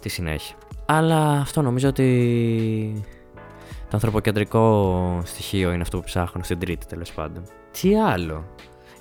τη 0.00 0.08
συνέχεια. 0.08 0.56
Αλλά 0.86 1.30
αυτό 1.30 1.62
νομίζω 1.62 1.88
ότι 1.88 3.04
το 3.88 3.92
ανθρωποκεντρικό 3.92 5.20
στοιχείο 5.24 5.72
είναι 5.72 5.82
αυτό 5.82 5.98
που 5.98 6.04
ψάχνω 6.04 6.42
στην 6.42 6.58
τρίτη 6.58 6.86
τέλος 6.86 7.12
πάντων. 7.12 7.42
Τι 7.80 7.96
άλλο; 7.96 8.44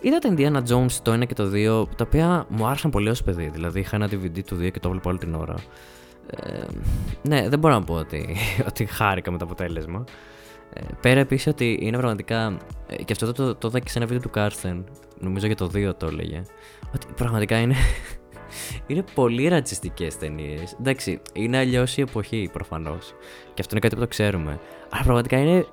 Είδα 0.06 0.20
τα 0.20 0.34
Indiana 0.38 0.62
Jones 0.70 0.92
το 1.02 1.14
1 1.14 1.28
και 1.28 1.34
το 1.34 1.52
2, 1.54 1.88
τα 1.96 2.06
οποία 2.08 2.46
μου 2.50 2.66
άρεσαν 2.66 2.92
πολύ 2.92 3.10
ως 3.10 3.24
παιδί. 3.24 3.50
Δηλαδή 3.54 3.80
είχα 3.80 3.96
ένα 3.96 4.10
DVD 4.12 4.44
του 4.46 4.56
2 4.56 4.72
και 4.72 4.80
το 4.80 4.90
βλέπω 4.90 5.10
όλη 5.10 5.18
την 5.18 5.36
ώρα. 5.36 5.56
Ε, 6.30 6.64
ναι, 7.22 7.50
δεν 7.50 7.60
μπορώ 7.60 7.74
να 7.74 7.84
πω 7.84 7.94
ότι, 7.94 8.36
ότι 8.70 8.86
χάρηκα 8.86 9.32
με 9.32 9.38
το 9.38 9.46
αποτέλεσμα. 9.46 10.04
Ε, 10.74 10.82
πέρα 11.02 11.20
επίσης 11.20 11.48
ότι 11.48 11.78
είναι 11.82 11.98
πραγματικά. 11.98 12.58
Ε, 12.88 13.04
και 13.04 13.14
αυτό 13.14 13.32
το, 13.32 13.56
το, 13.56 13.68
είδα 13.68 13.80
και 13.80 13.90
σε 13.90 13.98
ένα 13.98 14.08
βίντεο 14.08 14.22
του 14.22 14.30
Κάρθεν. 14.30 14.86
Νομίζω 15.20 15.46
για 15.46 15.56
το 15.56 15.72
2 15.74 15.92
το 15.98 16.06
έλεγε. 16.06 16.42
Ότι 16.94 17.08
πραγματικά 17.16 17.58
είναι. 17.58 17.76
Είναι 18.88 19.04
πολύ 19.14 19.48
ρατσιστικές 19.48 20.18
ταινίες. 20.18 20.76
Εντάξει, 20.80 21.22
είναι 21.34 21.58
αλλιώς 21.58 21.98
η 21.98 22.02
εποχή 22.02 22.50
προφανώς. 22.54 23.14
Και 23.54 23.62
αυτό 23.62 23.72
είναι 23.72 23.80
κάτι 23.80 23.96
που 23.96 24.02
το 24.02 24.08
ξέρουμε. 24.08 24.60
Αλλά 24.90 25.04
πραγματικά 25.04 25.38
είναι 25.38 25.66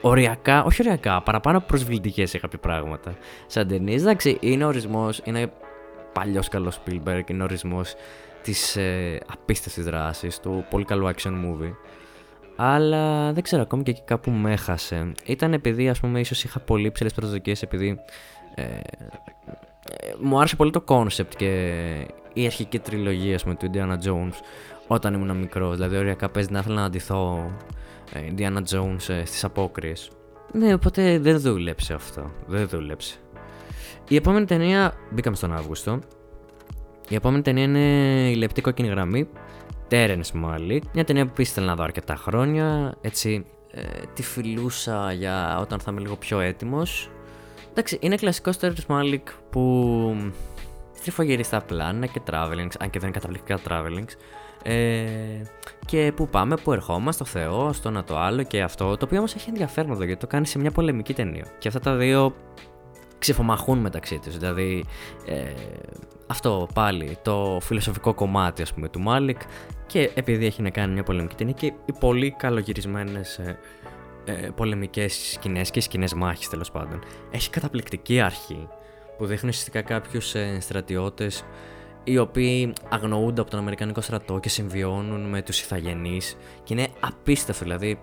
οριακά, 0.00 0.64
όχι 0.64 0.82
οριακά, 0.82 1.22
παραπάνω 1.22 1.60
προσβλητικές 1.60 2.30
σε 2.30 2.38
κάποια 2.38 2.58
πράγματα. 2.58 3.14
Σαν 3.46 3.68
ταινίες, 3.68 4.00
εντάξει, 4.00 4.36
είναι 4.40 4.64
ορισμός, 4.64 5.20
είναι 5.24 5.52
παλιός 6.12 6.48
καλός 6.48 6.80
Spielberg, 6.80 7.22
είναι 7.26 7.42
ορισμός 7.42 7.94
της 8.42 8.76
ε, 8.76 9.18
απίστευτης 9.32 9.84
δράσης, 9.84 10.40
του 10.40 10.64
πολύ 10.70 10.84
καλού 10.84 11.10
action 11.14 11.30
movie. 11.30 11.74
Αλλά 12.56 13.32
δεν 13.32 13.42
ξέρω, 13.42 13.62
ακόμη 13.62 13.82
και 13.82 13.90
εκεί 13.90 14.02
κάπου 14.04 14.30
με 14.30 14.52
έχασε. 14.52 15.12
Ήταν 15.24 15.52
επειδή, 15.52 15.88
ας 15.88 16.00
πούμε, 16.00 16.20
ίσως 16.20 16.44
είχα 16.44 16.60
πολύ 16.60 16.90
ψηλές 16.90 17.14
προσδοκίες, 17.14 17.62
επειδή 17.62 17.98
ε, 18.54 18.62
ε, 18.62 18.80
μου 20.20 20.38
άρεσε 20.38 20.56
πολύ 20.56 20.70
το 20.70 20.80
κόνσεπτ 20.80 21.36
και 21.36 22.06
η 22.32 22.46
αρχική 22.46 22.78
τριλογία 22.78 23.38
πούμε, 23.42 23.54
του 23.54 23.70
Indiana 23.72 23.96
Jones 24.06 24.34
όταν 24.86 25.14
ήμουν 25.14 25.36
μικρός. 25.36 25.76
Δηλαδή, 25.76 25.96
οριακά 25.96 26.28
παίζει 26.28 26.50
να 26.52 26.58
ήθελα 26.58 26.74
να 26.74 26.84
ντυθώ 26.84 27.50
ε, 28.12 28.20
Indiana 28.34 28.62
Jones 28.74 29.08
ε, 29.08 29.24
στις 29.24 29.44
απόκριες. 29.44 30.10
Ναι, 30.52 30.74
οπότε 30.74 31.18
δεν 31.18 31.40
δούλεψε 31.40 31.94
αυτό. 31.94 32.30
Δεν 32.46 32.68
δούλεψε. 32.68 33.16
Η 34.08 34.16
επόμενη 34.16 34.46
ταινία. 34.46 34.94
Μπήκαμε 35.10 35.36
στον 35.36 35.52
Αύγουστο. 35.52 35.98
Η 37.08 37.14
επόμενη 37.14 37.42
ταινία 37.42 37.62
είναι 37.62 38.30
η 38.30 38.34
λεπτή 38.34 38.60
κόκκινη 38.60 38.88
γραμμή 38.88 39.28
Terence 39.90 40.44
Malick, 40.44 40.80
μια 40.92 41.04
ταινία 41.04 41.26
που 41.26 41.40
ήθελα 41.40 41.66
να 41.66 41.74
δω 41.74 41.82
αρκετά 41.82 42.14
χρόνια, 42.16 42.94
έτσι 43.00 43.46
ε, 43.70 43.82
τη 44.14 44.22
φιλούσα 44.22 45.12
για 45.12 45.58
όταν 45.60 45.78
θα 45.80 45.90
είμαι 45.90 46.00
λίγο 46.00 46.16
πιο 46.16 46.40
έτοιμος. 46.40 47.10
Εντάξει, 47.70 47.98
είναι 48.00 48.16
κλασικός 48.16 48.56
Terence 48.60 48.86
Malick 48.86 49.22
που 49.50 50.16
στριφογυρεί 51.02 51.42
στα 51.42 51.60
πλάνα 51.62 52.06
και 52.06 52.20
travelings, 52.30 52.74
αν 52.78 52.90
και 52.90 52.98
δεν 52.98 53.08
είναι 53.08 53.10
καταπληκτικά 53.10 53.58
travelings, 53.68 54.12
ε, 54.62 55.04
και 55.86 56.12
που 56.16 56.28
πάμε, 56.28 56.56
που 56.56 56.72
ερχόμαστε, 56.72 57.24
στο 57.24 57.38
Θεός, 57.38 57.76
στο 57.76 57.88
ένα 57.88 58.04
το 58.04 58.18
άλλο 58.18 58.42
και 58.42 58.62
αυτό, 58.62 58.96
το 58.96 59.04
οποίο 59.04 59.18
όμως 59.18 59.34
έχει 59.34 59.48
ενδιαφέρον 59.48 59.90
εδώ 59.90 60.04
γιατί 60.04 60.20
το 60.20 60.26
κάνει 60.26 60.46
σε 60.46 60.58
μια 60.58 60.70
πολεμική 60.70 61.14
ταινία. 61.14 61.46
Και 61.58 61.68
αυτά 61.68 61.80
τα 61.80 61.96
δύο 61.96 62.34
ξεφομαχούν 63.18 63.78
μεταξύ 63.78 64.18
τους, 64.18 64.38
δηλαδή 64.38 64.84
ε, 65.26 65.52
αυτό 66.26 66.68
πάλι 66.74 67.18
το 67.22 67.58
φιλοσοφικό 67.62 68.14
κομμάτι 68.14 68.62
ας 68.62 68.74
πούμε 68.74 68.88
του 68.88 69.00
Μάλικ 69.00 69.40
και 69.86 70.10
επειδή 70.14 70.46
έχει 70.46 70.62
να 70.62 70.70
κάνει 70.70 70.92
μια 70.92 71.02
πολεμική 71.02 71.34
ταινία 71.34 71.52
και 71.52 71.66
οι 71.66 71.92
πολύ 72.00 72.30
καλογυρισμένες 72.30 73.38
ε, 73.38 73.58
ε, 74.24 74.32
πολεμικές 74.54 75.30
σκηνές 75.32 75.70
και 75.70 75.80
σκηνές 75.80 76.14
μάχης 76.14 76.48
τέλος 76.48 76.70
πάντων. 76.70 77.02
Έχει 77.30 77.50
καταπληκτική 77.50 78.20
αρχή 78.20 78.68
που 79.18 79.26
δείχνει 79.26 79.48
ουσιαστικά 79.48 79.82
κάποιους 79.82 80.34
ε, 80.34 80.60
στρατιώτες 80.60 81.44
οι 82.04 82.18
οποίοι 82.18 82.72
αγνοούνται 82.88 83.40
από 83.40 83.50
τον 83.50 83.58
Αμερικανικό 83.58 84.00
στρατό 84.00 84.38
και 84.38 84.48
συμβιώνουν 84.48 85.28
με 85.28 85.42
τους 85.42 85.60
ηθαγενείς 85.60 86.36
και 86.62 86.74
είναι 86.74 86.88
απίστευτο 87.00 87.64
δηλαδή 87.64 87.98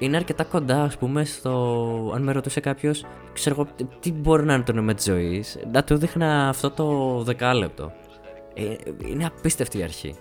είναι 0.00 0.16
αρκετά 0.16 0.44
κοντά, 0.44 0.82
ας 0.82 0.96
πούμε, 0.96 1.24
στο. 1.24 2.12
Αν 2.14 2.22
με 2.22 2.32
ρωτούσε 2.32 2.60
κάποιος, 2.60 3.04
ξέρω 3.32 3.56
εγώ, 3.58 3.88
τι 4.00 4.12
μπορεί 4.12 4.44
να 4.44 4.54
είναι 4.54 4.62
το 4.62 4.72
νόημα 4.72 4.94
της 4.94 5.04
ζωής, 5.04 5.58
να 5.72 5.84
του 5.84 5.96
'δειχνα 5.96 6.48
αυτό 6.48 6.70
το 6.70 7.18
δεκάλεπτο. 7.22 7.92
Ε, 8.54 8.76
είναι 9.06 9.26
απίστευτη 9.26 9.78
η 9.78 9.82
αρχή. 9.82 10.14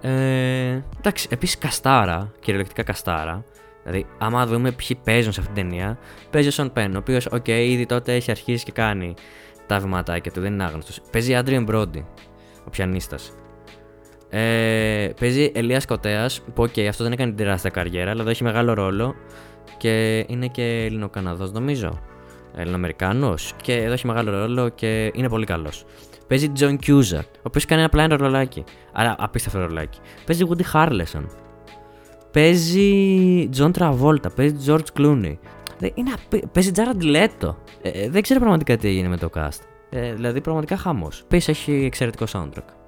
Ε, 0.00 0.82
εντάξει, 0.98 1.28
επίσης 1.30 1.58
καστάρα, 1.58 2.32
κυριολεκτικά 2.40 2.82
καστάρα. 2.82 3.44
Δηλαδή, 3.84 4.06
άμα 4.18 4.46
δούμε 4.46 4.72
ποιοι 4.72 4.98
παίζουν 5.04 5.32
σε 5.32 5.40
αυτήν 5.40 5.54
την 5.54 5.68
ταινία, 5.68 5.98
παίζει 6.30 6.48
ο 6.48 6.50
Σον 6.50 6.72
Πεν, 6.72 6.94
ο 6.94 6.98
οποίος, 6.98 7.26
οκ, 7.26 7.44
okay, 7.46 7.66
ήδη 7.68 7.86
τότε 7.86 8.14
έχει 8.14 8.30
αρχίσει 8.30 8.64
και 8.64 8.72
κάνει 8.72 9.14
τα 9.66 9.78
βηματάκια 9.78 10.30
του, 10.32 10.40
δεν 10.40 10.52
είναι 10.52 10.64
άγνωστος. 10.64 11.00
Παίζει 11.12 11.34
Άντριεν 11.34 11.64
Μπρόντι, 11.64 12.06
ο 12.66 12.70
πιανίστας. 12.70 13.32
Ε, 14.30 15.08
παίζει 15.20 15.52
Ελίας 15.54 15.82
Κοτέας, 15.86 16.40
που 16.54 16.62
οκ, 16.62 16.78
αυτός 16.78 17.02
δεν 17.02 17.12
έκανε 17.12 17.32
τεράστια 17.32 17.70
καριέρα, 17.70 18.10
αλλά 18.10 18.20
εδώ 18.20 18.30
έχει 18.30 18.44
μεγάλο 18.44 18.74
ρόλο 18.74 19.14
και 19.76 20.24
είναι 20.28 20.46
και 20.46 20.84
Ελληνοκαναδός, 20.84 21.52
νομίζω. 21.52 22.00
Ελληνοαμερικάνος. 22.56 23.52
Και 23.62 23.74
εδώ 23.74 23.92
έχει 23.92 24.06
μεγάλο 24.06 24.30
ρόλο 24.30 24.68
και 24.68 25.10
είναι 25.14 25.28
πολύ 25.28 25.46
καλός. 25.46 25.84
Παίζει 26.26 26.48
John 26.48 26.76
Cusack, 26.76 27.18
ο 27.18 27.42
οποίος 27.42 27.64
κάνει 27.64 27.80
ένα 27.80 27.90
πλάνο 27.90 28.16
ρολάκι. 28.16 28.64
Άρα 28.92 29.14
απίστευτο 29.18 29.58
ρολάκι. 29.58 29.98
Παίζει 30.26 30.44
Woody 30.48 30.72
Harrelson. 30.72 31.24
Παίζει 32.32 33.48
John 33.50 33.72
Travolta. 33.72 34.30
Παίζει 34.30 34.56
George 34.66 34.98
Clooney. 34.98 35.36
Είναι 35.94 36.10
απί... 36.14 36.46
Παίζει 36.52 36.70
Jared 36.74 37.02
Leto. 37.02 37.54
Ε, 37.82 37.88
ε, 37.88 38.08
δεν 38.08 38.22
ξέρω 38.22 38.40
πραγματικά 38.40 38.76
τι 38.76 38.88
έγινε 38.88 39.08
με 39.08 39.16
το 39.16 39.30
cast. 39.34 39.60
Ε, 39.90 40.14
δηλαδή 40.14 40.40
πραγματικά 40.40 40.76
χαμός. 40.76 41.08
Επίσης 41.24 41.50
έχει 41.50 41.72
εξαιρετικό 41.72 42.24
soundtrack 42.32 42.82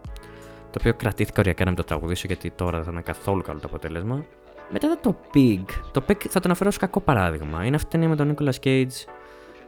το 0.75 0.81
οποίο 0.81 0.95
κρατήθηκα 0.95 1.41
οριακά 1.41 1.65
να 1.65 1.71
μην 1.71 1.79
το 1.79 1.85
τραγουδήσω 1.85 2.27
γιατί 2.27 2.51
τώρα 2.51 2.77
δεν 2.77 2.85
θα 2.85 2.91
είναι 2.91 3.01
καθόλου 3.01 3.43
καλό 3.43 3.59
το 3.59 3.67
αποτέλεσμα. 3.69 4.25
Μετά 4.71 4.99
το 5.03 5.17
Pig. 5.35 5.65
Το 5.93 6.05
Pig 6.09 6.17
θα 6.29 6.41
το 6.41 6.43
αναφέρω 6.45 6.71
ω 6.75 6.77
κακό 6.79 7.01
παράδειγμα. 7.01 7.65
Είναι 7.65 7.77
αυτή 7.77 7.89
η 7.89 7.91
ταινία 7.91 8.09
με 8.09 8.17
τον 8.17 8.35
Nicolas 8.35 8.67
Cage. 8.67 9.07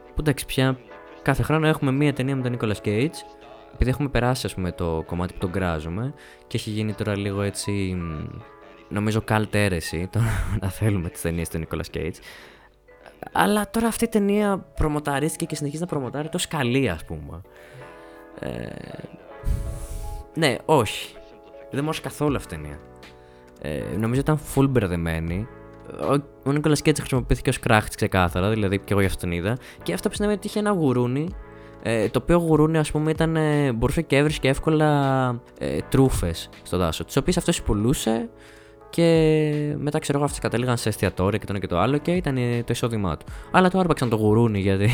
Που 0.05 0.15
εντάξει, 0.19 0.45
πια 0.45 0.77
κάθε 1.21 1.43
χρόνο 1.43 1.67
έχουμε 1.67 1.91
μία 1.91 2.13
ταινία 2.13 2.35
με 2.35 2.41
τον 2.41 2.57
Nicolas 2.57 2.87
Cage. 2.87 3.15
Επειδή 3.73 3.89
έχουμε 3.89 4.09
περάσει, 4.09 4.45
ας 4.45 4.53
πούμε, 4.53 4.71
το 4.71 5.03
κομμάτι 5.05 5.33
που 5.33 5.39
τον 5.39 5.51
κράζουμε 5.51 6.13
και 6.47 6.57
έχει 6.57 6.69
γίνει 6.69 6.93
τώρα 6.93 7.17
λίγο 7.17 7.41
έτσι. 7.41 7.97
Νομίζω 8.89 9.21
καλτέρεση 9.21 10.07
το 10.11 10.19
να 10.61 10.69
θέλουμε 10.69 11.09
τις 11.09 11.21
ταινίες 11.21 11.49
του 11.49 11.59
Nicolas 11.59 11.97
Cage. 11.97 12.15
Αλλά 13.31 13.69
τώρα 13.69 13.87
αυτή 13.87 14.03
η 14.03 14.07
ταινία 14.07 14.57
προμοταρίστηκε 14.75 15.45
και 15.45 15.55
συνεχίζει 15.55 15.81
να 15.81 15.87
προμοτάρει 15.87 16.29
το 16.29 16.39
καλή, 16.49 16.89
ας 16.89 17.05
πούμε. 17.05 17.41
Ε, 18.39 18.67
ναι, 20.33 20.55
όχι. 20.65 21.15
Δεν 21.71 21.83
μου 21.83 21.89
άρεσε 21.89 22.01
καθόλου 22.01 22.35
αυτή 22.35 22.55
η 22.55 22.57
ταινία. 22.57 22.79
Ε, 23.61 23.97
νομίζω 23.97 24.19
ήταν 24.19 24.39
full 24.55 24.69
μπερδεμένη. 24.69 25.47
Ο, 26.01 26.13
ο 26.43 26.51
Νίκολα 26.51 26.75
Κέτσα 26.75 27.01
χρησιμοποιήθηκε 27.01 27.49
ως 27.49 27.59
κράχτης 27.59 27.95
ξεκάθαρα, 27.95 28.49
δηλαδή 28.49 28.79
και 28.79 28.93
εγώ 28.93 28.99
γι' 28.99 29.05
αυτό 29.05 29.19
την 29.19 29.31
είδα. 29.31 29.57
Και 29.83 29.93
αυτό 29.93 30.09
που 30.09 30.15
συνέβη 30.15 30.33
ότι 30.33 30.47
είχε 30.47 30.59
ένα 30.59 30.71
γουρούνι. 30.71 31.27
Ε, 31.83 32.09
το 32.09 32.19
οποίο 32.23 32.37
γουρούνι, 32.37 32.77
ας 32.77 32.91
πούμε, 32.91 33.11
ήταν, 33.11 33.35
ε, 33.35 33.71
μπορούσε 33.71 34.01
και 34.01 34.17
έβρισκε 34.17 34.47
εύκολα 34.47 35.29
ε, 35.59 35.77
τρούφες 35.89 36.49
στο 36.63 36.77
δάσος. 36.77 37.05
Τις 37.05 37.17
οποίες 37.17 37.37
αυτός 37.37 37.63
πουλούσε 37.63 38.29
και 38.89 39.75
μετά 39.77 39.99
ξέρω 39.99 40.17
εγώ 40.17 40.27
αυτέ 40.27 40.39
κατέληγαν 40.41 40.77
σε 40.77 40.89
εστιατόρια 40.89 41.39
και 41.39 41.45
το 41.45 41.51
ένα 41.51 41.61
και 41.61 41.67
το 41.67 41.79
άλλο 41.79 41.97
και 41.97 42.11
ήταν 42.11 42.37
ε, 42.37 42.63
το 42.63 42.73
εισόδημά 42.73 43.17
του. 43.17 43.25
Αλλά 43.51 43.69
το 43.69 43.79
άρπαξαν 43.79 44.09
το 44.09 44.15
γουρούνι 44.15 44.59
γιατί 44.59 44.89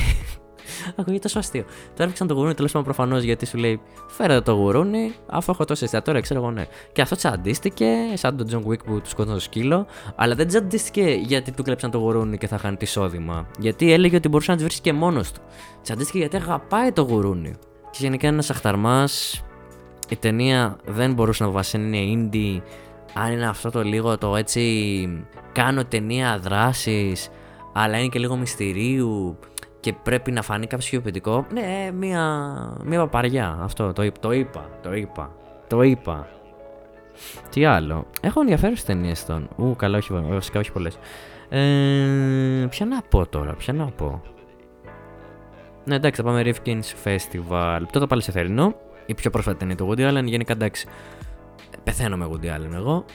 Ακούγεται 1.00 1.22
τόσο 1.22 1.40
αστείο. 1.40 1.64
Τώρα 1.64 2.04
έπαιξαν 2.04 2.28
το 2.28 2.34
γουρούνι 2.34 2.54
τέλος 2.54 2.72
πάντων 2.72 2.94
προφανώς 2.94 3.24
γιατί 3.24 3.46
σου 3.46 3.58
λέει 3.58 3.82
Φέρε 4.08 4.42
το 4.42 4.52
γουρούνι, 4.52 5.14
αφού 5.28 5.52
έχω 5.52 5.66
τόσο 5.66 5.84
εστιατόρια, 5.86 6.22
ξέρω 6.22 6.40
εγώ 6.40 6.52
ναι. 6.52 6.66
Και 6.92 7.02
αυτό 7.02 7.16
τσαντίστηκε, 7.16 7.88
σαν 8.14 8.38
τον 8.38 8.48
John 8.52 8.70
Wick 8.70 8.84
που 8.86 9.02
του 9.02 9.10
σκότωσε 9.10 9.34
το 9.34 9.42
σκύλο, 9.42 9.86
αλλά 10.16 10.36
δεν 10.36 10.48
τσαντίστηκε 10.48 11.20
γιατί 11.26 11.52
του 11.52 11.64
κλέψαν 11.64 11.92
το 11.92 11.98
γουρούνι 11.98 12.38
και 12.38 12.48
θα 12.48 12.58
χάνει 12.58 12.76
τη 12.76 12.84
εισόδημα. 12.84 13.48
Γιατί 13.60 13.92
έλεγε 13.94 14.16
ότι 14.16 14.30
μπορούσε 14.30 14.52
να 14.52 14.58
τη 14.58 14.64
βρει 14.64 14.76
και 14.82 14.94
μόνος 14.94 15.32
του. 15.32 15.42
Τσαντίστηκε 15.82 16.18
γιατί 16.18 16.36
αγαπάει 16.36 16.92
το 16.92 17.02
γουρούνι. 17.02 17.56
Και 17.92 17.98
γενικά 18.00 18.26
είναι 18.26 18.36
ένας 18.36 18.50
αχταρμάς. 18.50 19.44
Η 20.10 20.16
ταινία 20.16 20.78
δεν 20.86 21.14
μπορούσε 21.14 21.44
να 21.44 21.50
βασίσει 21.50 21.84
είναι 21.84 22.30
indie. 22.32 22.62
Αν 23.14 23.32
είναι 23.32 23.48
αυτό 23.48 23.70
το 23.70 23.84
λίγο 23.84 24.18
το 24.18 24.36
έτσι. 24.36 25.26
Κάνω 25.52 25.86
ταινία 25.86 26.40
δράσης, 26.40 27.30
αλλά 27.74 27.98
είναι 27.98 28.08
και 28.08 28.20
λίγο 28.20 28.36
μυστηρίου 28.36 29.38
και 29.80 29.94
πρέπει 30.04 30.32
να 30.32 30.42
φανεί 30.42 30.68
κάποιο 30.68 30.88
χειοπητικό. 30.88 31.46
Ναι, 31.54 31.92
μία, 31.94 32.24
μία 32.86 33.00
παπαριά. 33.00 33.58
Αυτό 33.62 33.94
το, 33.94 34.12
το 34.20 34.32
είπα. 34.32 34.70
Το 34.82 34.94
είπα. 34.94 35.32
Το 35.68 35.82
είπα. 35.82 36.28
Τι 37.50 37.66
άλλο; 37.66 38.06
Έχω 38.22 38.42
ενδιαφέρουσες 38.42 38.86
ταινίες 38.86 39.26
των. 39.26 39.50
Ου, 39.56 39.76
καλά, 39.76 39.98
όχι, 39.98 40.14
βασικά 40.14 40.60
όχι 40.60 40.72
πολλές. 40.72 40.98
Ε, 41.50 42.68
ποια 42.70 42.86
να 42.86 43.02
πω 43.10 43.26
τώρα, 43.26 43.54
ποια 43.54 43.74
να 43.74 43.86
πω. 43.86 44.22
Ναι, 45.86 45.96
εντάξει, 45.96 46.22
θα 46.22 46.28
πάμε 46.28 46.42
Rifkin's 46.46 46.94
Festival. 47.04 47.82
Τότε 47.92 48.06
πάλι 48.06 48.22
σε 48.22 48.32
θερινό. 48.32 48.76
Η 49.06 49.14
πιο 49.14 49.30
πρόσφατη 49.30 49.58
ταινία 49.58 49.76
του 49.76 49.90
Woody 49.90 50.10
Allen. 50.10 50.24
Γενικά 50.24 50.54
εντάξει. 50.54 50.88
Πεθαίνω 51.84 52.18
με 52.18 52.28
Woody 52.32 52.46
Allen 52.46 52.74
εγώ. 52.74 53.06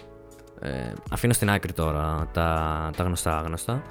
Ε, 0.60 0.92
αφήνω 1.10 1.32
στην 1.32 1.50
άκρη 1.50 1.72
τώρα 1.72 2.28
τα, 2.32 2.90
τα 2.96 3.02
γνωστά 3.02 3.42
γνωστά 3.46 3.82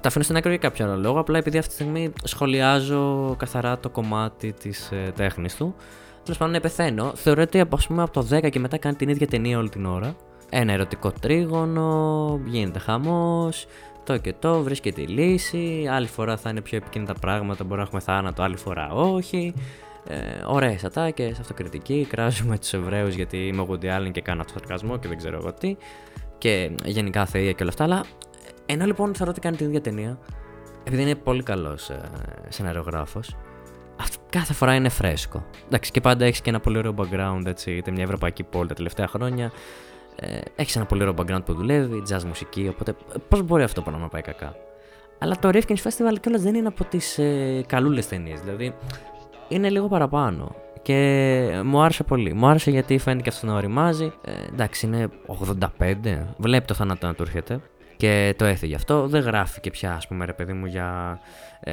τα 0.00 0.08
αφήνω 0.08 0.24
στην 0.24 0.36
άκρη 0.36 0.50
για 0.50 0.58
κάποιο 0.58 0.84
άλλο 0.84 0.96
λόγο. 0.96 1.18
Απλά 1.18 1.38
επειδή 1.38 1.58
αυτή 1.58 1.68
τη 1.68 1.74
στιγμή 1.74 2.12
σχολιάζω 2.24 3.34
καθαρά 3.38 3.78
το 3.78 3.88
κομμάτι 3.88 4.52
της 4.52 4.90
ε, 4.92 5.12
τέχνης 5.16 5.56
του. 5.56 5.74
Τέλος 6.22 6.38
πάντων, 6.38 6.54
ναι, 6.54 6.60
πεθαίνω. 6.60 7.12
Θεωρώ 7.14 7.42
ότι 7.42 7.60
από, 7.60 7.78
πούμε, 7.86 8.02
από 8.02 8.12
το 8.12 8.36
10 8.36 8.50
και 8.50 8.58
μετά 8.58 8.78
κάνει 8.78 8.96
την 8.96 9.08
ίδια 9.08 9.26
ταινία 9.26 9.58
όλη 9.58 9.68
την 9.68 9.86
ώρα. 9.86 10.14
Ένα 10.50 10.72
ερωτικό 10.72 11.12
τρίγωνο, 11.20 12.40
γίνεται 12.44 12.78
χαμός, 12.78 13.66
το 14.04 14.16
και 14.16 14.34
το, 14.38 14.62
βρίσκεται 14.62 15.00
η 15.00 15.06
λύση. 15.06 15.88
Άλλη 15.90 16.06
φορά 16.06 16.36
θα 16.36 16.50
είναι 16.50 16.60
πιο 16.60 16.76
επικίνδυνα 16.76 17.14
πράγματα, 17.20 17.64
μπορεί 17.64 17.76
να 17.76 17.82
έχουμε 17.82 18.00
θάνατο, 18.00 18.42
άλλη 18.42 18.56
φορά 18.56 18.90
όχι. 18.90 19.54
Ε, 20.10 20.16
Ωραίε 20.46 20.78
ατάκε, 20.84 21.34
αυτοκριτική. 21.40 22.06
Κράζουμε 22.10 22.58
τους 22.58 22.72
Εβραίους 22.72 23.14
γιατί 23.14 23.46
είμαι 23.46 23.60
ο 23.60 23.66
Woody 23.70 24.10
και 24.12 24.20
κάνω 24.20 24.40
αυτοσαρκασμό 24.40 24.98
και 24.98 25.08
δεν 25.08 25.16
ξέρω 25.16 25.36
εγώ 25.36 25.52
τι. 25.52 25.76
Και 26.38 26.70
γενικά 26.84 27.26
θεία 27.26 27.52
και 27.52 27.62
όλα 27.62 27.70
αυτά. 27.70 27.84
Αλλά 27.84 28.04
ενώ 28.66 28.84
λοιπόν 28.84 29.14
θεωρώ 29.14 29.30
ότι 29.30 29.40
κάνει 29.40 29.56
την 29.56 29.66
ίδια 29.66 29.80
ταινία, 29.80 30.18
επειδή 30.84 31.02
είναι 31.02 31.14
πολύ 31.14 31.42
καλός 31.42 31.90
ε, 31.90 32.00
σεναριογράφος, 32.48 33.36
κάθε 34.30 34.52
φορά 34.52 34.74
είναι 34.74 34.88
φρέσκο. 34.88 35.44
Εντάξει, 35.66 35.90
και 35.90 36.00
πάντα 36.00 36.24
έχεις 36.24 36.40
και 36.40 36.50
ένα 36.50 36.60
πολύ 36.60 36.78
ωραίο 36.78 36.94
background, 36.96 37.42
έτσι, 37.46 37.70
είτε 37.70 37.90
μια 37.90 38.02
ευρωπαϊκή 38.02 38.42
πόλη 38.42 38.68
τα 38.68 38.74
τελευταία 38.74 39.06
χρόνια. 39.06 39.52
Ε, 40.16 40.40
έχεις 40.56 40.76
ένα 40.76 40.84
πολύ 40.86 41.02
ωραίο 41.02 41.14
background 41.18 41.44
που 41.44 41.54
δουλεύει, 41.54 42.02
jazz 42.10 42.22
μουσική, 42.22 42.68
οπότε 42.68 42.94
πώς 43.28 43.42
μπορεί 43.42 43.62
αυτό 43.62 43.82
πράγμα 43.82 44.00
να 44.00 44.08
πάει 44.08 44.22
κακά. 44.22 44.56
Αλλά 45.18 45.38
το 45.38 45.48
Rifkin's 45.52 45.82
Festival 45.82 46.14
κιόλας 46.20 46.42
δεν 46.42 46.54
είναι 46.54 46.68
από 46.68 46.84
τις 46.84 47.18
ε, 47.18 47.62
καλούλες 47.66 48.08
ταινίες. 48.08 48.40
Δηλαδή 48.40 48.74
είναι 49.48 49.68
λίγο 49.70 49.88
παραπάνω. 49.88 50.54
Και 50.82 51.60
μου 51.64 51.80
άρεσε 51.80 52.02
πολύ. 52.02 52.32
Μου 52.32 52.46
άρεσε 52.46 52.70
γιατί 52.70 52.98
φαίνεται 52.98 53.22
και 53.22 53.28
αυτό 53.28 53.46
να 53.46 53.54
οριμάζει. 53.54 54.12
Ε, 54.24 54.32
εντάξει, 54.52 54.86
είναι 54.86 55.08
85. 55.78 55.94
Βλέπει 56.36 56.66
το 56.66 56.74
θάνατο 56.74 57.06
να 57.06 57.14
του 57.14 57.22
έρχεται 57.22 57.60
και 57.96 58.34
το 58.38 58.44
έφυγε 58.44 58.74
αυτό. 58.74 59.06
Δεν 59.06 59.22
γράφει 59.22 59.60
και 59.60 59.70
πια, 59.70 59.92
ας 59.94 60.06
πούμε, 60.06 60.24
ρε 60.24 60.32
παιδί 60.32 60.52
μου, 60.52 60.66
για 60.66 61.20
ε, 61.60 61.72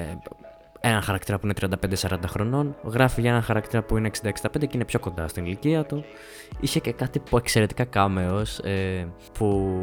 έναν 0.80 1.02
χαρακτήρα 1.02 1.40
που 1.40 1.48
είναι 1.48 1.76
35-40 2.10 2.18
χρονών. 2.28 2.76
Γράφει 2.84 3.22
για 3.22 3.30
έναν 3.30 3.42
χαρακτήρα 3.42 3.84
που 3.84 3.98
είναι 3.98 4.10
60-65 4.24 4.30
και 4.60 4.70
είναι 4.72 4.86
πιο 4.86 5.00
κοντά 5.00 5.28
στην 5.28 5.46
ηλικία 5.46 5.86
του. 5.86 6.06
Είχε 6.60 6.80
και 6.80 6.92
κάτι 6.92 7.20
που 7.20 7.38
εξαιρετικά 7.38 7.84
κάμεος 7.84 8.60
ε, 8.60 9.08
που 9.38 9.76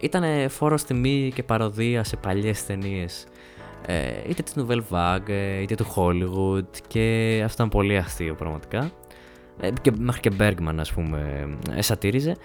ήταν 0.00 0.50
φόρο 0.50 0.76
τιμή 0.86 1.32
και 1.34 1.42
παροδία 1.42 2.04
σε 2.04 2.16
παλιές 2.16 2.66
ταινίες. 2.66 3.26
Ε, 3.86 4.10
είτε 4.28 4.42
της 4.42 4.54
Nouvelle 4.56 4.82
Vague, 4.90 5.60
είτε 5.62 5.74
του 5.74 5.86
Hollywood 5.94 6.80
και 6.86 7.40
αυτό 7.44 7.62
ήταν 7.62 7.68
πολύ 7.68 7.96
αστείο 7.96 8.34
πραγματικά. 8.34 8.90
Ε, 9.60 9.70
και 9.82 9.92
μέχρι 9.98 10.20
και 10.20 10.32
Bergman 10.38 10.74
ας 10.76 10.92
πούμε 10.92 11.48
εσατήριζε 11.74 12.36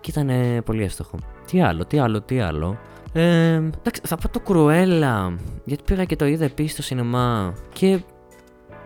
και 0.00 0.10
ήταν 0.10 0.30
πολύ 0.64 0.82
εύστοχο. 0.82 1.18
Τι 1.46 1.62
άλλο, 1.62 1.84
τι 1.84 1.98
άλλο, 1.98 2.20
τι 2.20 2.40
άλλο. 2.40 2.78
Ε, 3.12 3.54
εντάξει, 3.54 4.00
θα 4.04 4.16
πω 4.16 4.28
το 4.28 4.40
Κρουέλα. 4.40 5.36
Γιατί 5.64 5.82
πήγα 5.82 6.04
και 6.04 6.16
το 6.16 6.26
είδα 6.26 6.44
επίσης 6.44 6.72
στο 6.72 6.82
σινεμά. 6.82 7.54
Και 7.72 8.02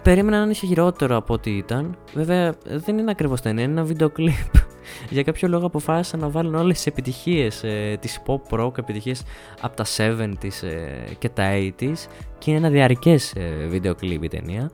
περίμενα 0.02 0.36
να 0.36 0.44
είναι 0.44 0.52
χειρότερο 0.52 1.16
από 1.16 1.34
ό,τι 1.34 1.50
ήταν. 1.50 1.96
Βέβαια, 2.14 2.54
δεν 2.64 2.98
είναι 2.98 3.10
ακριβώς 3.10 3.40
ταινία, 3.40 3.62
είναι 3.62 3.72
ένα 3.72 3.82
βίντεο 3.82 4.10
κλιπ. 4.10 4.65
Για 5.10 5.22
κάποιο 5.22 5.48
λόγο 5.48 5.66
αποφάσισαν 5.66 6.20
να 6.20 6.28
βάλουν 6.28 6.54
όλες 6.54 6.76
τις 6.76 6.86
επιτυχίες 6.86 7.64
ε, 7.64 7.96
της 8.00 8.20
pop 8.26 8.60
rock, 8.60 8.78
επιτυχίες 8.78 9.22
από 9.60 9.76
τα 9.76 9.84
70s 9.96 10.62
ε, 10.62 11.14
και 11.18 11.28
τα 11.28 11.50
80s. 11.52 11.94
Και 12.38 12.50
είναι 12.50 12.58
ένα 12.58 12.68
διαρκές 12.68 13.32
ε, 13.36 13.66
βίντεο 13.68 13.94
κλιπ 13.94 14.24
η 14.24 14.28
ταινία. 14.28 14.70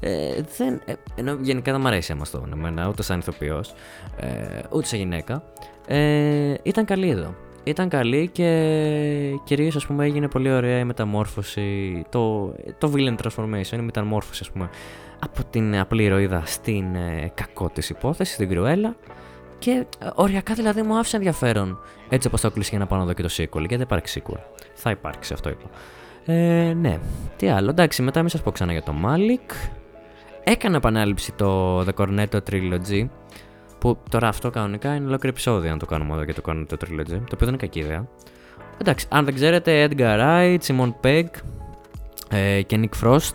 Ε, 0.00 0.40
δεν, 0.56 0.80
ε, 0.84 0.92
ενώ 1.14 1.36
γενικά 1.40 1.72
δεν 1.72 1.80
μου 1.80 1.88
αρέσει 1.88 2.16
αυτό 2.20 2.46
εμένα, 2.52 2.88
ούτε 2.88 3.02
σαν 3.02 3.18
ηθοποιός, 3.18 3.74
ε, 4.16 4.26
ούτε 4.70 4.86
σαν 4.86 4.98
γυναίκα. 4.98 5.42
Ε, 5.86 6.54
ήταν 6.62 6.84
καλή 6.84 7.08
εδώ. 7.08 7.34
Ήταν 7.64 7.88
καλή 7.88 8.28
και 8.32 8.48
κυρίως 9.44 9.76
ας 9.76 9.86
πούμε 9.86 10.04
έγινε 10.04 10.28
πολύ 10.28 10.50
ωραία 10.52 10.78
η 10.78 10.84
μεταμόρφωση, 10.84 12.02
το, 12.08 12.54
το 12.78 12.92
villain 12.94 13.14
transformation, 13.22 13.72
η 13.72 13.80
μεταμόρφωση 13.80 14.40
ας 14.42 14.50
πούμε 14.50 14.70
από 15.18 15.44
την 15.44 15.78
απλή 15.78 16.02
ηρωίδα 16.02 16.42
στην 16.46 16.94
ε, 16.94 17.32
κακό 17.34 17.68
της 17.68 17.90
υπόθεσης, 17.90 18.34
στην 18.34 18.48
κρουέλα 18.48 18.96
και 19.60 19.86
ε, 19.98 20.08
οριακά 20.14 20.54
δηλαδή 20.54 20.82
μου 20.82 20.98
άφησε 20.98 21.16
ενδιαφέρον 21.16 21.78
έτσι 22.08 22.28
όπως 22.28 22.40
το 22.40 22.50
κλείσει 22.50 22.70
για 22.70 22.78
να 22.78 22.86
πάω 22.86 22.98
να 22.98 23.04
δω 23.04 23.12
και 23.12 23.22
το 23.22 23.28
sequel 23.32 23.58
γιατί 23.58 23.76
δεν 23.76 23.80
υπάρχει 23.80 24.22
sequel. 24.22 24.38
Θα 24.74 24.90
υπάρξει 24.90 25.32
αυτό 25.32 25.50
είπα. 25.50 25.68
Ε, 26.24 26.72
ναι, 26.72 26.98
τι 27.36 27.48
άλλο, 27.48 27.70
εντάξει 27.70 28.02
μετά 28.02 28.20
μην 28.20 28.28
σας 28.28 28.42
πω 28.42 28.50
ξανά 28.50 28.72
για 28.72 28.82
το 28.82 28.94
Malik. 29.04 29.54
Έκανα 30.44 30.76
επανάληψη 30.76 31.32
το 31.32 31.80
The 31.80 31.94
Cornetto 31.96 32.38
Trilogy 32.50 33.08
που 33.78 33.98
τώρα 34.10 34.28
αυτό 34.28 34.50
κανονικά 34.50 34.94
είναι 34.94 35.06
ολόκληρο 35.06 35.28
επεισόδιο 35.28 35.70
να 35.70 35.76
το 35.76 35.86
κάνουμε 35.86 36.14
εδώ 36.14 36.24
και 36.24 36.32
το 36.32 36.40
κάνουμε 36.40 36.66
το 36.66 36.76
Trilogy, 36.80 37.06
το 37.06 37.14
οποίο 37.14 37.36
δεν 37.38 37.48
είναι 37.48 37.56
κακή 37.56 37.78
ιδέα. 37.78 38.08
Εντάξει, 38.80 39.06
αν 39.10 39.24
δεν 39.24 39.34
ξέρετε, 39.34 39.88
Edgar 39.88 40.18
Wright, 40.20 40.58
Simon 40.66 40.92
Pegg 41.04 41.26
ε, 42.30 42.62
και 42.62 42.80
Nick 42.82 43.06
Frost. 43.06 43.34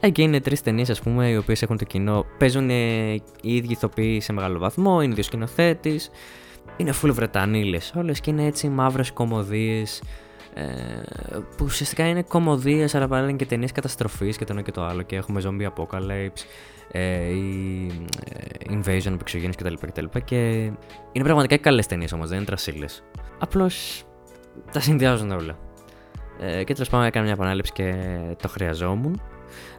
Εκεί 0.00 0.22
είναι 0.22 0.40
τρεις 0.40 0.62
ταινίες, 0.62 0.90
ας 0.90 1.00
πούμε, 1.00 1.28
οι 1.28 1.36
οποίες 1.36 1.62
έχουν 1.62 1.76
το 1.76 1.84
κοινό. 1.84 2.24
Παίζουν 2.38 2.70
ε, 2.70 3.12
οι 3.12 3.22
ίδιοι 3.56 3.72
ηθοποιοί 3.72 4.20
σε 4.20 4.32
μεγάλο 4.32 4.58
βαθμό, 4.58 5.02
είναι 5.02 5.14
δύο 5.14 5.22
σκηνοθέτη. 5.22 6.00
Είναι 6.76 6.92
full 7.02 7.10
Βρετανίλες 7.12 7.92
όλες 7.96 8.20
και 8.20 8.30
είναι 8.30 8.44
έτσι 8.44 8.68
μαύρες 8.68 9.12
κομμωδίες. 9.12 10.02
Ε, 10.54 10.64
που 11.56 11.64
ουσιαστικά 11.64 12.08
είναι 12.08 12.22
κομμωδίες, 12.22 12.94
αλλά 12.94 13.08
πάλι 13.08 13.28
είναι 13.28 13.36
και 13.36 13.46
ταινίες 13.46 13.72
καταστροφής 13.72 14.36
και 14.36 14.44
το 14.44 14.52
ένα 14.52 14.62
και 14.62 14.70
το 14.70 14.84
άλλο. 14.84 15.02
Και 15.02 15.16
έχουμε 15.16 15.42
zombie 15.44 15.66
apocalypse 15.66 16.44
ε, 16.92 17.24
ή 17.24 17.86
ε, 18.24 18.74
invasion 18.74 19.06
από 19.06 19.18
εξωγένειε 19.20 19.54
κτλ. 19.56 19.74
κτλ. 19.86 20.04
Και 20.24 20.36
είναι 21.12 21.24
πραγματικά 21.24 21.56
καλές 21.56 21.86
ταινίες 21.86 22.12
όμως, 22.12 22.28
δεν 22.28 22.36
είναι 22.36 22.46
τρασίλες. 22.46 23.02
Απλώς 23.38 24.04
τα 24.72 24.80
συνδυάζουν 24.80 25.30
όλα. 25.30 25.58
Ε, 26.40 26.64
και 26.64 26.72
τέλος 26.72 26.88
πάντων 26.88 27.06
έκανα 27.06 27.24
μια 27.24 27.34
επανάληψη 27.34 27.72
και 27.72 27.94
το 28.42 28.48
χρειαζόμουν. 28.48 29.20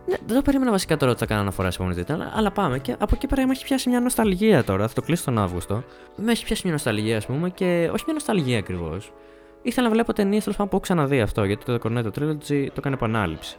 Ναι, 0.06 0.16
δεν 0.26 0.36
το 0.36 0.42
περίμενα 0.42 0.72
βασικά 0.72 0.98
τώρα 0.98 1.12
ότι 1.12 1.20
θα 1.20 1.26
κάνω 1.26 1.42
αναφορά 1.42 1.72
σε 1.72 1.82
επόμενη 1.82 2.04
αλλά, 2.10 2.32
αλλά 2.36 2.52
πάμε. 2.52 2.80
Και 2.80 2.96
από 3.00 3.16
εκεί 3.16 3.28
πέρα 3.28 3.46
με 3.46 3.52
έχει 3.52 3.64
πιάσει 3.64 3.90
μια 3.90 4.00
νοσταλγία 4.00 4.64
τώρα. 4.64 4.88
Θα 4.88 4.94
το 4.94 5.02
κλείσω 5.02 5.24
τον 5.24 5.38
Αύγουστο. 5.38 5.84
Με 6.16 6.32
έχει 6.32 6.46
πιάσει 6.46 6.62
μια 6.64 6.74
νοσταλγία, 6.74 7.18
ας 7.18 7.26
πούμε, 7.26 7.50
και 7.50 7.90
όχι 7.94 8.04
μια 8.06 8.14
νοσταλγία 8.14 8.58
ακριβώς. 8.58 9.12
Ήθελα 9.62 9.88
να 9.88 9.94
βλέπω 9.94 10.14
ταινίες 10.14 10.44
τέλος 10.44 10.58
πάντων 10.58 10.72
που 10.72 10.76
έχω 10.76 10.84
ξαναδεί 10.84 11.22
αυτό, 11.22 11.44
γιατί 11.44 11.66
το 11.66 11.74
The 11.74 11.88
Cornetto 11.88 12.08
Trilogy 12.20 12.66
το 12.68 12.76
έκανε 12.78 12.96
επανάληψη. 12.96 13.58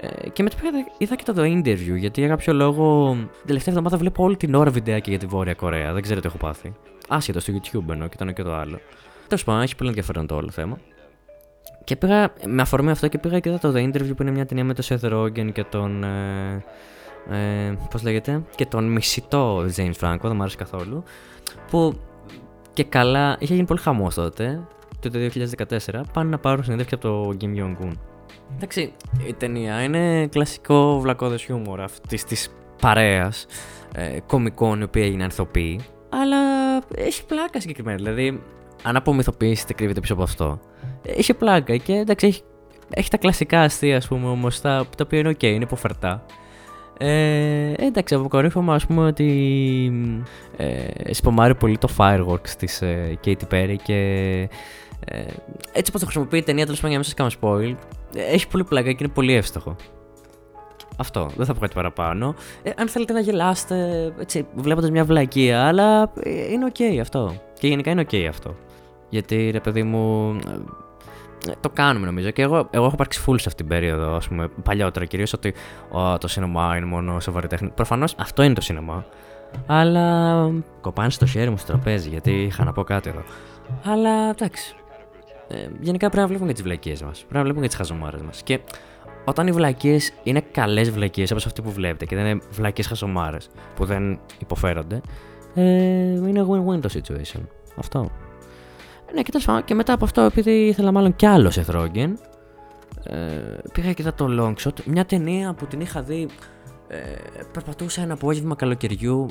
Ε, 0.00 0.28
και 0.28 0.42
μετά 0.42 0.56
πήγα, 0.60 0.86
είδα 0.98 1.14
και 1.14 1.24
το 1.24 1.34
The 1.36 1.44
Interview, 1.44 1.96
γιατί 1.96 2.20
για 2.20 2.28
κάποιο 2.28 2.52
λόγο 2.52 3.10
την 3.12 3.46
τελευταία 3.46 3.74
εβδομάδα 3.74 3.96
βλέπω 3.96 4.24
όλη 4.24 4.36
την 4.36 4.54
ώρα 4.54 4.70
βιντεάκια 4.70 5.10
για 5.12 5.18
τη 5.18 5.26
Βόρεια 5.26 5.54
Κορέα. 5.54 5.92
Δεν 5.92 6.02
ξέρω 6.02 6.20
τι 6.20 6.26
έχω 6.26 6.36
πάθει. 6.36 6.74
άσχετο 7.08 7.40
στο 7.40 7.52
YouTube 7.52 7.88
ενώ 7.90 8.06
και 8.08 8.16
το 8.16 8.22
ένα 8.22 8.32
και 8.32 8.42
το 8.42 8.54
άλλο. 8.54 8.80
Τέλος 9.28 9.44
πάντων, 9.44 9.62
έχει 9.62 9.76
πολύ 9.76 9.88
ενδιαφέρον 9.88 10.26
το 10.26 10.34
όλο 10.34 10.50
θέμα. 10.50 10.78
Και 11.86 11.96
πήγα, 11.96 12.32
με 12.46 12.62
αφορμή 12.62 12.90
αυτό 12.90 13.08
και 13.08 13.18
πήγα 13.18 13.40
και 13.40 13.48
είδα 13.48 13.58
το 13.58 13.72
The 13.74 13.78
Interview 13.78 14.16
που 14.16 14.22
είναι 14.22 14.30
μια 14.30 14.46
ταινία 14.46 14.64
με 14.64 14.74
τον 14.74 14.84
Seth 14.88 15.12
Rogen 15.12 15.52
και 15.52 15.64
τον. 15.64 16.04
Ε, 16.04 16.64
ε, 17.30 17.76
πώς 17.90 18.02
λέγεται, 18.02 18.42
και 18.54 18.66
τον 18.66 18.92
μισητό 18.92 19.64
James 19.76 19.94
Franco, 20.00 20.18
δεν 20.22 20.36
μου 20.36 20.40
άρεσε 20.40 20.56
καθόλου. 20.56 21.02
Που 21.70 21.94
και 22.72 22.84
καλά, 22.84 23.36
είχε 23.38 23.54
γίνει 23.54 23.66
πολύ 23.66 23.80
χαμός 23.80 24.14
τότε, 24.14 24.66
το 25.00 25.10
2014, 25.88 26.00
πάνε 26.12 26.30
να 26.30 26.38
πάρουν 26.38 26.64
συνέντευξη 26.64 26.94
από 26.94 27.08
το 27.08 27.36
Kim 27.40 27.58
Jong-un. 27.58 27.92
Εντάξει, 28.54 28.92
η 29.28 29.34
ταινία 29.34 29.82
είναι 29.82 30.26
κλασικό 30.26 31.00
βλακώδες 31.00 31.42
χιούμορ 31.42 31.80
αυτής 31.80 32.24
της 32.24 32.48
παρέας 32.82 33.46
ε, 33.94 34.18
κομικών 34.26 34.80
οι 34.80 34.82
οποίοι 34.82 35.02
έγιναν 35.06 35.28
ηθοποιοί, 35.28 35.80
αλλά 36.08 36.38
έχει 36.96 37.26
πλάκα 37.26 37.60
συγκεκριμένα. 37.60 37.96
Δηλαδή, 37.96 38.42
αν 38.82 38.96
απομυθοποιήσετε 38.96 39.72
κρύβεται 39.72 40.00
πίσω 40.00 40.12
από 40.12 40.22
αυτό. 40.22 40.60
Έχει 41.02 41.34
πλάκα 41.34 41.76
και 41.76 41.92
εντάξει, 41.92 42.26
έχει, 42.26 42.42
έχει 42.90 43.10
τα 43.10 43.16
κλασικά 43.16 43.60
αστεία, 43.60 43.96
ας 43.96 44.08
πούμε, 44.08 44.28
όμως 44.28 44.60
τα, 44.60 44.86
τα 44.96 45.04
οποία 45.04 45.18
είναι 45.18 45.30
ok, 45.30 45.42
είναι 45.42 45.64
υποφερτά. 45.64 46.24
Ε, 46.98 47.72
εντάξει, 47.78 48.14
αποκορύφωμα 48.14 48.74
ας 48.74 48.86
πούμε 48.86 49.06
ότι 49.06 49.92
ε, 50.56 51.12
σπομάρει 51.12 51.54
πολύ 51.54 51.78
το 51.78 51.88
fireworks 51.96 52.48
της 52.58 52.82
ε, 52.82 53.18
Katy 53.24 53.42
Perry 53.50 53.76
και 53.82 53.94
ε, 55.04 55.20
έτσι 55.72 55.88
όπως 55.88 56.00
το 56.00 56.04
χρησιμοποιεί 56.04 56.38
η 56.38 56.42
ταινία 56.42 56.64
τέλος 56.64 56.80
πάντων 56.80 56.90
για 56.90 56.98
να 56.98 57.04
μην 57.04 57.04
σας 57.04 57.14
κάνω 57.14 57.30
spoil 57.40 57.74
έχει 58.16 58.48
πολύ 58.48 58.64
πλάκα 58.64 58.92
και 58.92 59.04
είναι 59.04 59.12
πολύ 59.12 59.32
εύστοχο. 59.32 59.76
Αυτό, 60.96 61.30
δεν 61.36 61.46
θα 61.46 61.54
πω 61.54 61.60
κάτι 61.60 61.74
παραπάνω. 61.74 62.34
Ε, 62.62 62.70
αν 62.76 62.88
θέλετε 62.88 63.12
να 63.12 63.20
γελάσετε, 63.20 64.12
έτσι, 64.18 64.46
βλέποντας 64.54 64.90
μια 64.90 65.04
βλακεία, 65.04 65.66
αλλά 65.66 66.12
ε, 66.22 66.52
είναι 66.52 66.72
ok 66.74 66.98
αυτό. 67.00 67.34
Και 67.58 67.68
γενικά 67.68 67.90
είναι 67.90 68.06
ok 68.10 68.16
αυτό. 68.28 68.56
Γιατί, 69.08 69.50
ρε 69.50 69.60
παιδί 69.60 69.82
μου, 69.82 70.36
ε, 71.48 71.52
το 71.60 71.70
κάνουμε 71.70 72.06
νομίζω. 72.06 72.30
Και 72.30 72.42
εγώ, 72.42 72.68
εγώ 72.70 72.84
έχω 72.84 72.94
υπάρξει 72.94 73.20
full 73.26 73.40
σε 73.40 73.48
αυτήν 73.48 73.66
την 73.66 73.66
περίοδο, 73.66 74.14
ας 74.16 74.28
πούμε, 74.28 74.48
παλιότερα 74.62 75.04
κυρίως 75.04 75.32
ότι 75.32 75.54
ο, 75.90 76.18
το 76.18 76.28
σινεμά 76.28 76.76
είναι 76.76 76.86
μόνο 76.86 77.20
σοβαρή 77.20 77.46
τέχνη. 77.46 77.70
Προφανώς 77.74 78.14
αυτό 78.18 78.42
είναι 78.42 78.54
το 78.54 78.60
σινεμά. 78.60 79.04
Αλλά 79.66 80.50
κοπάνε 80.80 81.10
στο 81.10 81.26
χέρι 81.26 81.50
μου 81.50 81.56
στο 81.56 81.66
τραπέζι, 81.66 82.08
γιατί 82.08 82.30
είχα 82.30 82.64
να 82.64 82.72
πω 82.72 82.82
κάτι 82.84 83.08
εδώ. 83.08 83.22
Αλλά 83.84 84.30
εντάξει. 84.30 84.74
Ε, 85.48 85.56
γενικά 85.80 86.06
πρέπει 86.06 86.22
να 86.22 86.26
βλέπουμε 86.26 86.48
και 86.48 86.54
τις 86.54 86.62
βλακίες 86.62 87.02
μας. 87.02 87.18
Πρέπει 87.18 87.34
να 87.34 87.42
βλέπουμε 87.42 87.62
και 87.62 87.68
τις 87.68 87.76
χαζομάρες 87.76 88.22
μας. 88.22 88.42
Και 88.42 88.60
όταν 89.24 89.46
οι 89.46 89.52
βλακίες 89.52 90.12
είναι 90.22 90.40
καλές 90.40 90.90
βλακίες 90.90 91.30
όπως 91.30 91.46
αυτή 91.46 91.62
που 91.62 91.70
βλέπετε 91.72 92.04
και 92.04 92.16
δεν 92.16 92.26
είναι 92.26 92.40
βλακίες 92.50 92.86
χαζομάρες 92.86 93.48
που 93.74 93.84
δεν 93.84 94.18
υποφέρονται, 94.38 95.00
ε, 95.54 95.62
είναι 95.62 96.46
win-win 96.50 96.80
το 96.80 96.88
situation. 96.92 97.40
Αυτό. 97.76 98.10
Ναι, 99.16 99.22
και 99.22 99.30
τέλος 99.30 99.64
και 99.64 99.74
μετά 99.74 99.92
από 99.92 100.04
αυτό, 100.04 100.20
επειδή 100.20 100.50
ήθελα 100.50 100.92
μάλλον 100.92 101.16
κι 101.16 101.26
άλλος 101.26 101.54
σε 101.54 101.64
Rogen, 101.72 102.12
ε, 103.04 103.16
πήγα 103.72 103.92
και 103.92 104.02
είδα 104.02 104.14
το 104.14 104.26
Longshot, 104.40 104.82
μια 104.84 105.04
ταινία 105.04 105.52
που 105.52 105.66
την 105.66 105.80
είχα 105.80 106.02
δει. 106.02 106.28
Ε, 106.88 106.98
περπατούσα 107.52 108.02
ένα 108.02 108.12
απόγευμα 108.12 108.54
καλοκαιριού 108.54 109.26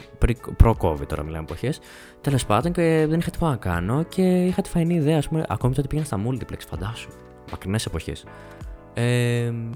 προ-COVID 0.58 1.08
τώρα 1.08 1.24
μιλάμε 1.24 1.44
εποχές. 1.44 1.80
Τέλος 2.22 2.46
πάντων 2.46 2.72
και 2.72 3.06
δεν 3.10 3.20
είχα 3.20 3.30
τίποτα 3.30 3.52
να 3.52 3.58
κάνω 3.58 4.04
και 4.04 4.22
είχα 4.22 4.62
τη 4.62 4.70
φαϊνή 4.70 4.96
ιδέα, 4.96 5.18
ας 5.18 5.28
πούμε, 5.28 5.46
ακόμη 5.50 5.74
τότε 5.74 5.88
πήγαινα 5.88 6.08
στα 6.08 6.20
multiplex, 6.28 6.60
φαντάσου. 6.70 7.10
Μακρινές 7.52 7.86
εποχές. 7.86 8.24
Ε, 8.94 9.04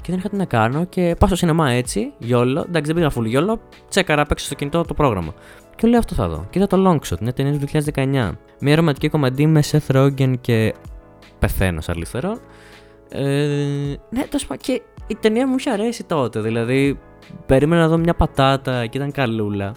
και 0.01 0.09
δεν 0.09 0.17
είχα 0.17 0.29
τι 0.29 0.35
να 0.35 0.45
κάνω 0.45 0.85
και 0.85 1.15
πάω 1.19 1.27
στο 1.27 1.37
σινεμά 1.37 1.69
έτσι, 1.69 2.13
γιόλο. 2.17 2.65
Εντάξει, 2.67 2.93
δεν 2.93 2.95
πήγα 2.95 3.21
full 3.21 3.25
γιόλο. 3.25 3.61
Τσέκαρα 3.89 4.21
απ' 4.21 4.31
έξω 4.31 4.45
στο 4.45 4.55
κινητό 4.55 4.83
το 4.83 4.93
πρόγραμμα. 4.93 5.33
Και 5.79 5.87
λέω 5.87 5.99
αυτό 5.99 6.15
θα 6.15 6.27
δω. 6.27 6.45
Και 6.49 6.59
είδα 6.59 6.67
το 6.67 6.89
Longshot, 6.89 7.19
μια 7.19 7.33
ταινία 7.33 7.59
του 7.59 7.67
2019. 7.93 8.31
Μια 8.59 8.75
ρομαντική 8.75 9.09
κομμαντή 9.09 9.47
με 9.47 9.63
Seth 9.71 9.95
Rogen 9.95 10.33
και 10.41 10.73
πεθαίνω 11.39 11.81
σαν 11.81 11.95
αριστερό. 11.95 12.37
Ε, 13.09 13.23
ναι, 14.09 14.23
τόσο 14.29 14.47
πάντων 14.47 14.63
και 14.63 14.81
η 15.07 15.15
ταινία 15.15 15.47
μου 15.47 15.55
είχε 15.57 15.69
αρέσει 15.69 16.03
τότε. 16.03 16.41
Δηλαδή, 16.41 16.99
περίμενα 17.45 17.81
να 17.81 17.87
δω 17.87 17.97
μια 17.97 18.13
πατάτα 18.13 18.85
και 18.85 18.97
ήταν 18.97 19.11
καλούλα. 19.11 19.73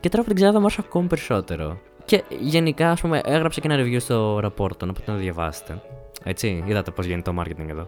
Και 0.00 0.08
τώρα 0.08 0.22
που 0.22 0.28
την 0.28 0.36
ξέρω, 0.36 0.52
μου 0.52 0.58
άρεσε 0.58 0.82
ακόμη 0.84 1.06
περισσότερο. 1.06 1.78
Και 2.04 2.24
γενικά, 2.40 2.90
ας 2.90 3.00
πούμε, 3.00 3.20
έγραψα 3.24 3.60
και 3.60 3.68
ένα 3.72 3.82
review 3.82 4.00
στο 4.00 4.38
Rapporton, 4.38 4.88
οπότε 4.88 5.04
να 5.06 5.12
το 5.12 5.18
διαβάσετε. 5.18 5.82
Έτσι, 6.24 6.64
είδατε 6.66 6.90
πώς 6.90 7.06
γίνεται 7.06 7.30
το 7.30 7.40
marketing 7.40 7.68
εδώ. 7.68 7.86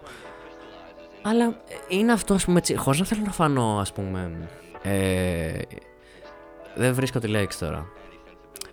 Αλλά 1.21 1.55
είναι 1.87 2.11
αυτό, 2.11 2.33
ας 2.33 2.45
πούμε, 2.45 2.57
έτσι, 2.57 2.75
χωρίς 2.75 2.99
να 2.99 3.05
θέλω 3.05 3.21
να 3.25 3.31
φανώ, 3.31 3.77
ας 3.79 3.93
πούμε. 3.93 4.31
Ε, 4.81 5.51
δεν 6.75 6.93
βρίσκω 6.93 7.19
τη 7.19 7.27
λέξη 7.27 7.59
τώρα. 7.59 7.85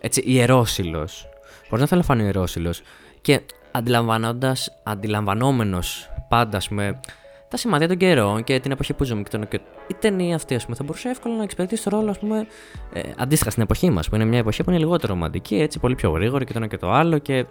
Έτσι, 0.01 0.23
ιερόσιλος. 0.27 1.29
Χωρί 1.69 1.81
να 1.81 1.87
θέλω 1.87 2.01
να 2.01 2.07
φανώ 2.07 2.23
ιερόσιλος. 2.23 2.83
Και 3.21 3.41
αντιλαμβάνοντας, 3.71 4.81
αντιλαμβανόμενος 4.83 6.11
πάντα, 6.29 6.57
ας 6.57 6.69
πούμε, 6.69 7.01
τα 7.49 7.57
σημάδια 7.57 7.89
των 7.89 7.97
καιρών 7.97 8.45
και 8.45 8.61
την 8.61 8.71
εποχή 8.71 8.93
που 8.93 9.05
ζούμε 9.05 9.23
και, 9.23 9.29
τον, 9.29 9.49
και 9.49 9.61
η 9.87 9.95
ταινία 9.95 10.35
αυτή, 10.35 10.55
ας 10.55 10.65
πούμε, 10.65 10.77
θα 10.77 10.85
μπορούσε 10.85 11.09
εύκολα 11.09 11.37
να 11.37 11.43
εξυπηρετήσει 11.43 11.85
το 11.85 11.91
ρόλο, 11.91 12.11
ας 12.11 12.19
πούμε, 12.19 12.47
ε, 12.93 13.01
αντίστοιχα 13.17 13.51
στην 13.51 13.63
εποχή 13.63 13.91
μας, 13.91 14.09
που 14.09 14.15
είναι 14.15 14.25
μια 14.25 14.39
εποχή 14.39 14.65
που 14.65 14.71
είναι 14.71 14.79
λιγότερο 14.79 15.13
ρομαντική, 15.13 15.57
έτσι, 15.57 15.79
πολύ 15.79 15.95
πιο 15.95 16.11
γρήγορη 16.11 16.45
και 16.45 16.53
το 16.53 16.59
ένα 16.59 16.67
και 16.67 16.77
το 16.77 16.91
άλλο 16.91 17.19
και 17.19 17.47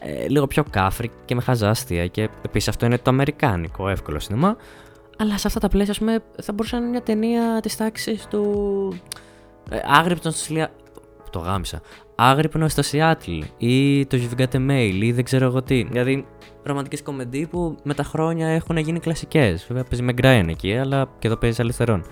ε, 0.00 0.28
λίγο 0.28 0.46
πιο 0.46 0.64
κάφρη 0.70 1.10
και 1.24 1.34
με 1.34 1.40
χαζάστια. 1.40 2.06
Και 2.06 2.28
επίσης 2.44 2.68
αυτό 2.68 2.86
είναι 2.86 2.98
το 2.98 3.10
αμερικάνικο 3.10 3.88
εύκολο 3.88 4.18
σινεμά. 4.18 4.56
Αλλά 5.18 5.38
σε 5.38 5.46
αυτά 5.46 5.60
τα 5.60 5.68
πλαίσια, 5.68 5.92
ας 5.92 5.98
πούμε, 5.98 6.18
θα 6.42 6.52
μπορούσε 6.52 6.76
να 6.76 6.82
είναι 6.82 6.90
μια 6.90 7.02
ταινία 7.02 7.60
της 7.60 7.76
τάξης 7.76 8.26
του. 8.26 8.42
Ε, 9.70 9.78
άγρυπτον 9.84 10.32
στο 10.32 10.40
Σιλία. 10.40 10.70
Το 11.30 11.38
γάμισα. 11.38 11.80
Άγρυπνο 12.14 12.68
στο 12.68 12.82
Σιάτλ 12.82 13.38
ή 13.58 14.06
το 14.06 14.18
You've 14.20 14.40
Got 14.40 14.54
a 14.54 14.70
Mail 14.70 14.98
ή 15.02 15.12
δεν 15.12 15.24
ξέρω 15.24 15.44
εγώ 15.46 15.62
τι. 15.62 15.82
Δηλαδή, 15.82 16.26
ρομαντικές 16.62 17.02
κομμεντί 17.02 17.46
που 17.46 17.76
με 17.82 17.94
τα 17.94 18.02
χρόνια 18.02 18.48
έχουν 18.48 18.76
γίνει 18.76 18.98
κλασικές. 18.98 19.64
Βέβαια, 19.68 19.84
παίζει 19.84 20.04
με 20.04 20.12
Γκράιν 20.12 20.48
εκεί, 20.48 20.76
αλλά 20.76 21.08
και 21.18 21.26
εδώ 21.26 21.36
παίζει 21.36 21.60
αριστερών. 21.60 22.04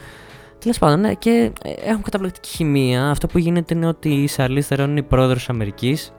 Τέλος 0.58 0.78
πάντων, 0.78 1.00
ναι, 1.00 1.14
και 1.14 1.52
ε, 1.62 1.72
έχουν 1.72 2.02
καταπληκτική 2.02 2.48
χημεία. 2.48 3.10
Αυτό 3.10 3.26
που 3.26 3.38
γίνεται 3.38 3.74
είναι 3.74 3.86
ότι 3.86 4.08
η 4.08 4.26
Σαρλί 4.26 4.62
Θερόν 4.62 4.90
είναι 4.90 5.00
η 5.00 5.02
πρόεδρος 5.02 5.48
Αμερικής 5.48 6.12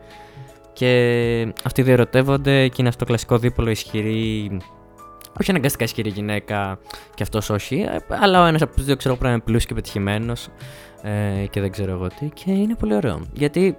και 0.74 1.54
αυτοί 1.64 1.82
διερωτεύονται 1.82 2.68
και 2.68 2.76
είναι 2.78 2.88
αυτό 2.88 3.00
το 3.00 3.06
κλασικό 3.06 3.38
δίπολο 3.38 3.70
ισχυρή. 3.70 4.58
Όχι 5.40 5.50
αναγκαστικά 5.50 5.84
ισχυρή 5.84 6.10
γυναίκα 6.10 6.80
και 7.14 7.24
αυτός 7.24 7.50
όχι, 7.50 7.86
αλλά 8.08 8.44
ο 8.44 8.46
ένας 8.46 8.62
από 8.62 8.76
τους 8.76 8.86
δύο 8.86 8.96
ξέρω 8.96 9.14
πρέπει 9.14 9.28
να 9.28 9.34
είναι 9.34 9.44
πλούσιος 9.46 9.66
και 9.66 9.74
πετυχημένος 9.74 10.48
ε, 11.02 11.46
και 11.50 11.62
δεν 11.62 11.72
ξέρω 11.72 11.92
εγώ 11.92 12.08
τι. 12.08 12.30
Και 12.34 12.52
είναι 12.52 12.76
πολύ 12.76 12.96
ωραίο. 12.96 13.22
Γιατί 13.34 13.78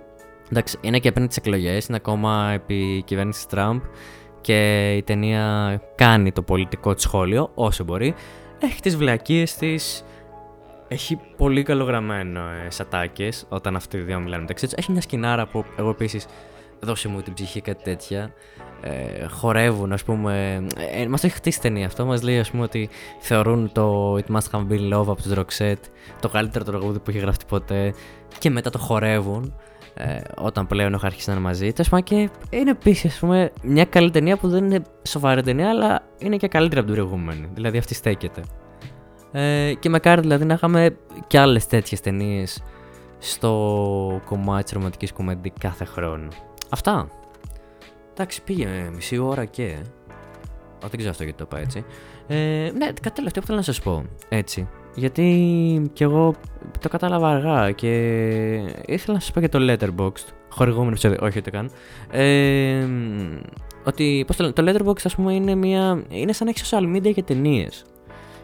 εντάξει, 0.51 0.79
είναι 0.81 0.99
και 0.99 1.09
απέναντι 1.09 1.29
τις 1.29 1.37
εκλογές, 1.37 1.87
είναι 1.87 1.97
ακόμα 1.97 2.51
επί 2.55 3.03
κυβέρνησης 3.07 3.47
Τραμπ 3.47 3.81
και 4.41 4.93
η 4.97 5.03
ταινία 5.03 5.81
κάνει 5.95 6.33
το 6.33 6.43
πολιτικό 6.43 6.95
της 6.95 7.03
σχόλιο 7.03 7.51
όσο 7.55 7.85
μπορεί. 7.85 8.15
Έχει 8.59 8.81
τις 8.81 8.97
βλακίες 8.97 9.57
της. 9.57 10.05
Έχει 10.89 11.19
πολύ 11.37 11.63
καλογραμμένο 11.63 12.41
ε, 12.41 12.71
σατάκες 12.71 13.47
όταν 13.49 13.77
αυτοί 13.77 13.97
οι 13.97 14.01
δύο 14.01 14.21
μιλάνε 14.21 14.41
μεταξύ 14.41 14.65
τους. 14.65 14.75
Έχει 14.75 14.93
μια 14.93 15.01
σκηνάρα 15.01 15.47
που 15.47 15.65
εγώ 15.77 15.91
επίσης 15.91 16.27
δώσε 16.83 17.09
μου 17.09 17.21
την 17.21 17.35
ψυχή 17.35 17.61
κάτι 17.61 17.83
τέτοια. 17.83 18.33
Ε, 18.81 19.27
χορεύουν, 19.27 19.93
ας 19.93 20.05
πούμε. 20.05 20.65
Ε, 20.95 21.07
μας 21.07 21.21
το 21.21 21.27
έχει 21.27 21.37
χτίσει 21.37 21.61
ταινία 21.61 21.87
αυτό. 21.87 22.07
Μας 22.07 22.23
λέει, 22.23 22.39
ας 22.39 22.51
πούμε, 22.51 22.63
ότι 22.63 22.89
θεωρούν 23.19 23.73
το 23.73 24.15
It 24.15 24.35
Must 24.35 24.51
Have 24.51 24.67
Been 24.71 24.95
Love 24.95 25.07
από 25.07 25.23
τους 25.23 25.33
Roxette 25.35 25.85
το 26.21 26.29
καλύτερο 26.29 26.65
τραγούδι 26.65 26.99
που 26.99 27.11
έχει 27.11 27.19
γραφτεί 27.19 27.45
ποτέ. 27.49 27.95
Και 28.39 28.51
μετά 28.51 28.71
το 28.71 28.79
χορεύουν. 28.79 29.55
Ε, 29.95 30.21
όταν 30.37 30.67
πλέον 30.67 30.93
έχουν 30.95 31.07
αρχίσει 31.07 31.29
να 31.29 31.35
είναι 31.35 31.45
μαζί. 31.45 31.73
Τέλο 31.73 32.01
και 32.01 32.31
είναι 32.51 32.71
επίσης, 32.71 33.13
ας 33.13 33.19
πούμε, 33.19 33.53
μια 33.63 33.85
καλή 33.85 34.11
ταινία 34.11 34.37
που 34.37 34.49
δεν 34.49 34.65
είναι 34.65 34.83
σοβαρή 35.03 35.43
ταινία, 35.43 35.69
αλλά 35.69 36.03
είναι 36.19 36.37
και 36.37 36.49
καλύτερη 36.49 36.81
από 36.81 36.93
την 36.93 36.99
προηγούμενη. 36.99 37.49
Δηλαδή 37.55 37.79
αυτή 37.79 37.95
στέκεται. 37.95 38.43
Ε, 39.33 39.73
και 39.79 39.89
μακάρι 39.89 40.21
δηλαδή 40.21 40.45
να 40.45 40.55
είχαμε 40.55 40.97
και 41.27 41.39
άλλες 41.39 41.67
τέτοιες 41.67 42.01
ταινίες 42.01 42.63
στο 43.19 44.21
κομμάτι 44.25 44.63
της 44.63 44.73
ρομαντικής 44.73 45.13
κομμεντή 45.13 45.53
κάθε 45.61 45.85
χρόνο. 45.85 46.29
Αυτά. 46.73 47.09
Εντάξει, 48.13 48.43
πήγε 48.43 48.91
μισή 48.95 49.19
ώρα 49.19 49.45
και. 49.45 49.77
Α, 50.85 50.89
δεν 50.89 50.97
ξέρω 50.97 51.11
αυτό 51.11 51.23
γιατί 51.23 51.39
το 51.39 51.47
είπα 51.51 51.59
έτσι. 51.59 51.85
Ε, 52.27 52.71
ναι, 52.75 52.87
κάτι 52.87 53.13
τελευταίο 53.13 53.41
που 53.41 53.47
θέλω 53.47 53.59
να 53.59 53.65
σας 53.65 53.81
πω. 53.81 54.05
Έτσι. 54.29 54.69
Γιατί 54.95 55.91
κι 55.93 56.03
εγώ 56.03 56.35
το 56.81 56.89
κατάλαβα 56.89 57.29
αργά 57.29 57.71
και 57.71 57.89
ήθελα 58.87 59.15
να 59.15 59.21
σας 59.21 59.33
πω 59.33 59.41
για 59.41 59.49
το 59.49 59.59
Letterboxd. 59.61 60.25
Χορηγούμενο 60.49 60.91
επεισόδιο, 60.91 61.19
όχι 61.21 61.39
ούτε 61.39 61.51
καν. 61.51 61.71
Ε, 62.11 62.87
ότι 63.85 64.25
πώς 64.27 64.37
το, 64.37 64.53
το 64.53 64.65
Letterboxd, 64.67 65.05
ας 65.05 65.15
πούμε, 65.15 65.35
είναι, 65.35 65.55
μια, 65.55 66.03
είναι 66.09 66.33
σαν 66.33 66.47
να 66.47 66.53
έχεις 66.57 66.71
social 66.71 66.97
media 66.97 67.13
και 67.15 67.23
ταινίες. 67.23 67.85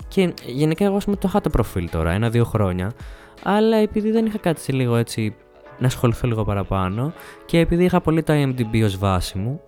Και 0.09 0.35
γενικά 0.47 0.85
εγώ, 0.85 0.97
ας 0.97 1.05
πούμε, 1.05 1.17
το 1.17 1.27
είχα 1.29 1.41
το 1.41 1.51
προφίλ 1.51 1.91
τώρα, 1.91 2.13
ένα-δύο 2.13 2.45
χρόνια. 2.45 2.93
Αλλά 3.43 3.77
επειδή 3.77 4.11
δεν 4.11 4.27
είχα 4.27 4.39
κάτι 4.39 4.61
σε 4.61 4.73
λίγο 4.73 4.97
έτσι 4.97 5.35
να 5.79 5.87
ασχοληθώ 5.87 6.29
λίγο 6.29 6.45
παραπάνω 6.45 7.13
και 7.47 7.59
επειδή 7.59 7.85
είχα 7.85 8.01
πολύ 8.01 8.23
το 8.23 8.33
IMDb 8.33 8.83
ως 8.85 8.99
βάση 8.99 9.39
μου, 9.39 9.61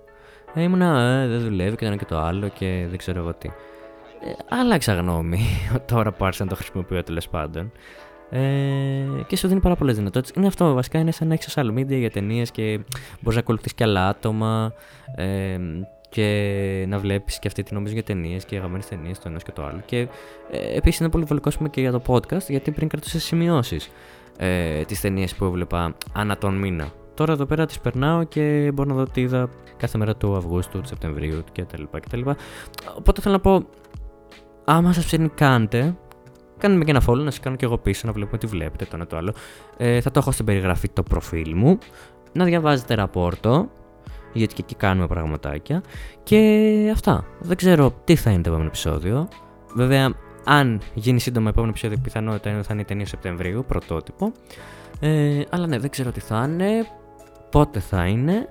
ε, 0.54 0.62
ήμουνα 0.62 1.00
ε, 1.00 1.26
δεν 1.28 1.40
δουλεύει 1.40 1.76
και 1.76 1.84
το 1.84 1.86
ένα 1.86 1.96
και 1.96 2.04
το 2.04 2.18
άλλο 2.18 2.48
και 2.48 2.86
δεν 2.88 2.98
ξέρω 2.98 3.18
εγώ 3.18 3.34
τι. 3.34 3.48
Ε, 3.48 4.32
άλλαξα 4.48 4.94
γνώμη 4.94 5.40
τώρα 5.92 6.12
που 6.12 6.24
άρχισα 6.24 6.44
να 6.44 6.50
το 6.50 6.56
χρησιμοποιώ 6.56 7.02
τέλος 7.02 7.28
πάντων. 7.28 7.72
Ε, 8.30 8.40
και 9.26 9.36
σου 9.36 9.48
δίνει 9.48 9.60
πάρα 9.60 9.76
πολλές 9.76 9.96
δυνατότητες. 9.96 10.36
Είναι 10.36 10.46
αυτό 10.46 10.74
βασικά, 10.74 10.98
είναι 10.98 11.10
σαν 11.10 11.28
να 11.28 11.34
έχεις 11.34 11.54
social 11.54 11.78
media 11.78 11.98
για 11.98 12.10
ταινίες 12.10 12.50
και 12.50 12.80
μπορείς 13.20 13.34
να 13.34 13.40
ακολουθείς 13.40 13.74
και 13.74 13.84
άλλα 13.84 14.08
άτομα. 14.08 14.72
Ε, 15.14 15.58
και 16.10 16.84
να 16.88 16.98
βλέπεις 16.98 17.38
και 17.38 17.48
αυτή 17.48 17.62
τη 17.62 17.74
νομίζω 17.74 17.94
για 17.94 18.02
ταινίες 18.02 18.44
και 18.44 18.56
αγαπημένες 18.56 18.86
ταινίες 18.88 19.18
το 19.18 19.28
ένα 19.28 19.38
και 19.38 19.52
το 19.52 19.64
άλλο. 19.64 19.82
Και 19.84 19.98
ε, 20.50 20.76
επίσης 20.76 21.00
είναι 21.00 21.08
πολύ 21.08 21.24
βολικό 21.24 21.50
και 21.70 21.80
για 21.80 21.92
το 21.92 22.02
podcast, 22.06 22.48
γιατί 22.48 22.70
πριν 22.70 22.88
κρατούσες 22.88 23.24
σημειώσεις 23.24 23.90
ε, 24.42 24.84
τις 24.84 25.00
ταινίες 25.00 25.34
που 25.34 25.44
έβλεπα 25.44 25.94
ανά 26.12 26.38
τον 26.38 26.54
μήνα. 26.54 26.88
Τώρα 27.14 27.32
εδώ 27.32 27.46
πέρα 27.46 27.66
τις 27.66 27.80
περνάω 27.80 28.24
και 28.24 28.70
μπορώ 28.74 28.88
να 28.88 28.94
δω 28.94 29.04
τι 29.04 29.20
είδα 29.20 29.48
κάθε 29.76 29.98
μέρα 29.98 30.16
του 30.16 30.36
Αυγούστου, 30.36 30.80
του 30.80 30.88
Σεπτεμβρίου 30.88 31.44
κτλ. 31.52 31.82
κτλ. 32.00 32.20
Οπότε 32.96 33.20
θέλω 33.20 33.34
να 33.34 33.40
πω, 33.40 33.64
άμα 34.64 34.92
σας 34.92 35.04
ψήνει, 35.04 35.28
κάντε. 35.28 35.96
Κάντε 36.58 36.84
και 36.84 36.90
ένα 36.90 37.02
follow, 37.06 37.22
να 37.22 37.30
σας 37.30 37.40
κάνω 37.40 37.56
και 37.56 37.64
εγώ 37.64 37.78
πίσω, 37.78 38.06
να 38.06 38.12
βλέπουμε 38.12 38.38
τι 38.38 38.46
βλέπετε 38.46 38.84
το 38.84 38.90
ένα 38.94 39.06
το 39.06 39.16
άλλο. 39.16 39.34
Ε, 39.76 40.00
θα 40.00 40.10
το 40.10 40.18
έχω 40.18 40.30
στην 40.30 40.44
περιγραφή 40.44 40.88
το 40.88 41.02
προφίλ 41.02 41.52
μου. 41.56 41.78
Να 42.32 42.44
διαβάζετε 42.44 42.94
ραπόρτο, 42.94 43.68
γιατί 44.32 44.54
και 44.54 44.62
εκεί 44.64 44.74
κάνουμε 44.74 45.06
πραγματάκια. 45.06 45.82
Και 46.22 46.90
αυτά. 46.92 47.24
Δεν 47.40 47.56
ξέρω 47.56 47.94
τι 48.04 48.16
θα 48.16 48.30
είναι 48.30 48.42
το 48.42 48.48
επόμενο 48.48 48.68
επεισόδιο. 48.68 49.28
Βέβαια, 49.74 50.12
αν 50.50 50.80
γίνει 50.94 51.20
σύντομα 51.20 51.48
επόμενο 51.48 51.70
επεισόδιο, 51.70 51.98
πιθανότητα 52.02 52.50
είναι 52.50 52.62
θα 52.62 52.72
είναι 52.72 52.82
η 52.82 52.84
ταινία 52.84 53.06
Σεπτεμβρίου, 53.06 53.64
πρωτότυπο. 53.68 54.32
Ε, 55.00 55.42
αλλά 55.50 55.66
ναι, 55.66 55.78
δεν 55.78 55.90
ξέρω 55.90 56.10
τι 56.12 56.20
θα 56.20 56.46
είναι, 56.48 56.86
πότε 57.50 57.80
θα 57.80 58.06
είναι. 58.06 58.48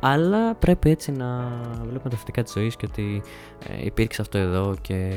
Αλλά 0.00 0.54
πρέπει 0.54 0.90
έτσι 0.90 1.12
να 1.12 1.60
βλέπουμε 1.82 2.10
τα 2.10 2.16
θετικά 2.16 2.42
της 2.42 2.52
ζωής 2.52 2.76
και 2.76 2.86
ότι 2.88 3.22
ε, 3.68 3.84
υπήρξε 3.84 4.20
αυτό 4.20 4.38
εδώ 4.38 4.74
και 4.80 5.12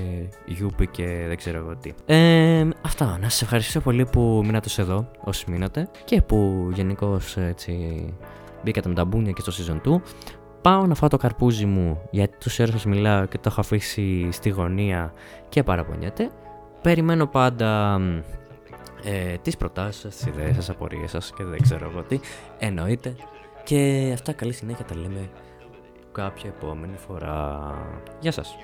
γιούπι 0.46 0.88
και 0.88 1.24
δεν 1.28 1.38
ξέρω 1.38 1.58
εγώ 1.58 1.76
τι. 1.76 1.92
Ε, 2.06 2.68
αυτά. 2.82 3.18
Να 3.22 3.30
σας 3.30 3.42
ευχαριστήσω 3.42 3.80
πολύ 3.80 4.06
που 4.06 4.42
μείνατε 4.46 4.70
εδώ, 4.78 5.12
όσοι 5.24 5.52
μείνατε 5.52 5.90
και 6.06 6.22
που 6.22 6.70
γενικώς 6.74 7.38
έτσι 7.38 8.06
μπήκατε 8.64 8.90
με 8.90 8.96
τα 8.96 9.06
μπούνια 9.06 9.32
και 9.32 9.42
στο 9.42 9.52
season 9.52 9.88
2. 9.88 10.02
Πάω 10.64 10.86
να 10.86 10.96
φάω 10.96 11.10
το 11.10 11.18
καρπούζι 11.18 11.66
μου 11.66 12.02
γιατί 12.12 12.38
τους 12.38 12.60
ώρες 12.60 12.74
σας 12.74 12.86
μιλάω 12.86 13.26
και 13.26 13.38
το 13.38 13.44
έχω 13.46 13.60
αφήσει 13.60 14.32
στη 14.32 14.50
γωνία 14.50 15.14
και 15.50 15.64
παραπονιέται. 15.64 16.30
Περιμένω 16.82 17.28
πάντα 17.28 18.02
ε, 19.04 19.38
τις 19.42 19.58
προτάσεις 19.58 20.02
σας, 20.02 20.16
τις 20.16 20.26
ιδέες 20.26 20.56
σας, 20.56 20.70
απορίες 20.70 21.10
σας 21.10 21.34
και 21.36 21.44
δεν 21.44 21.62
ξέρω 21.62 21.90
εγώ 21.90 22.02
τι. 22.02 22.20
Εννοείται. 22.60 23.16
Και 23.64 24.12
αυτά 24.14 24.34
καλή 24.34 24.54
συνέχεια 24.54 24.86
τα 24.86 24.96
λέμε 24.96 25.30
κάποια 26.12 26.50
επόμενη 26.58 26.98
φορά. 26.98 27.60
Γεια 28.20 28.32
σας. 28.32 28.56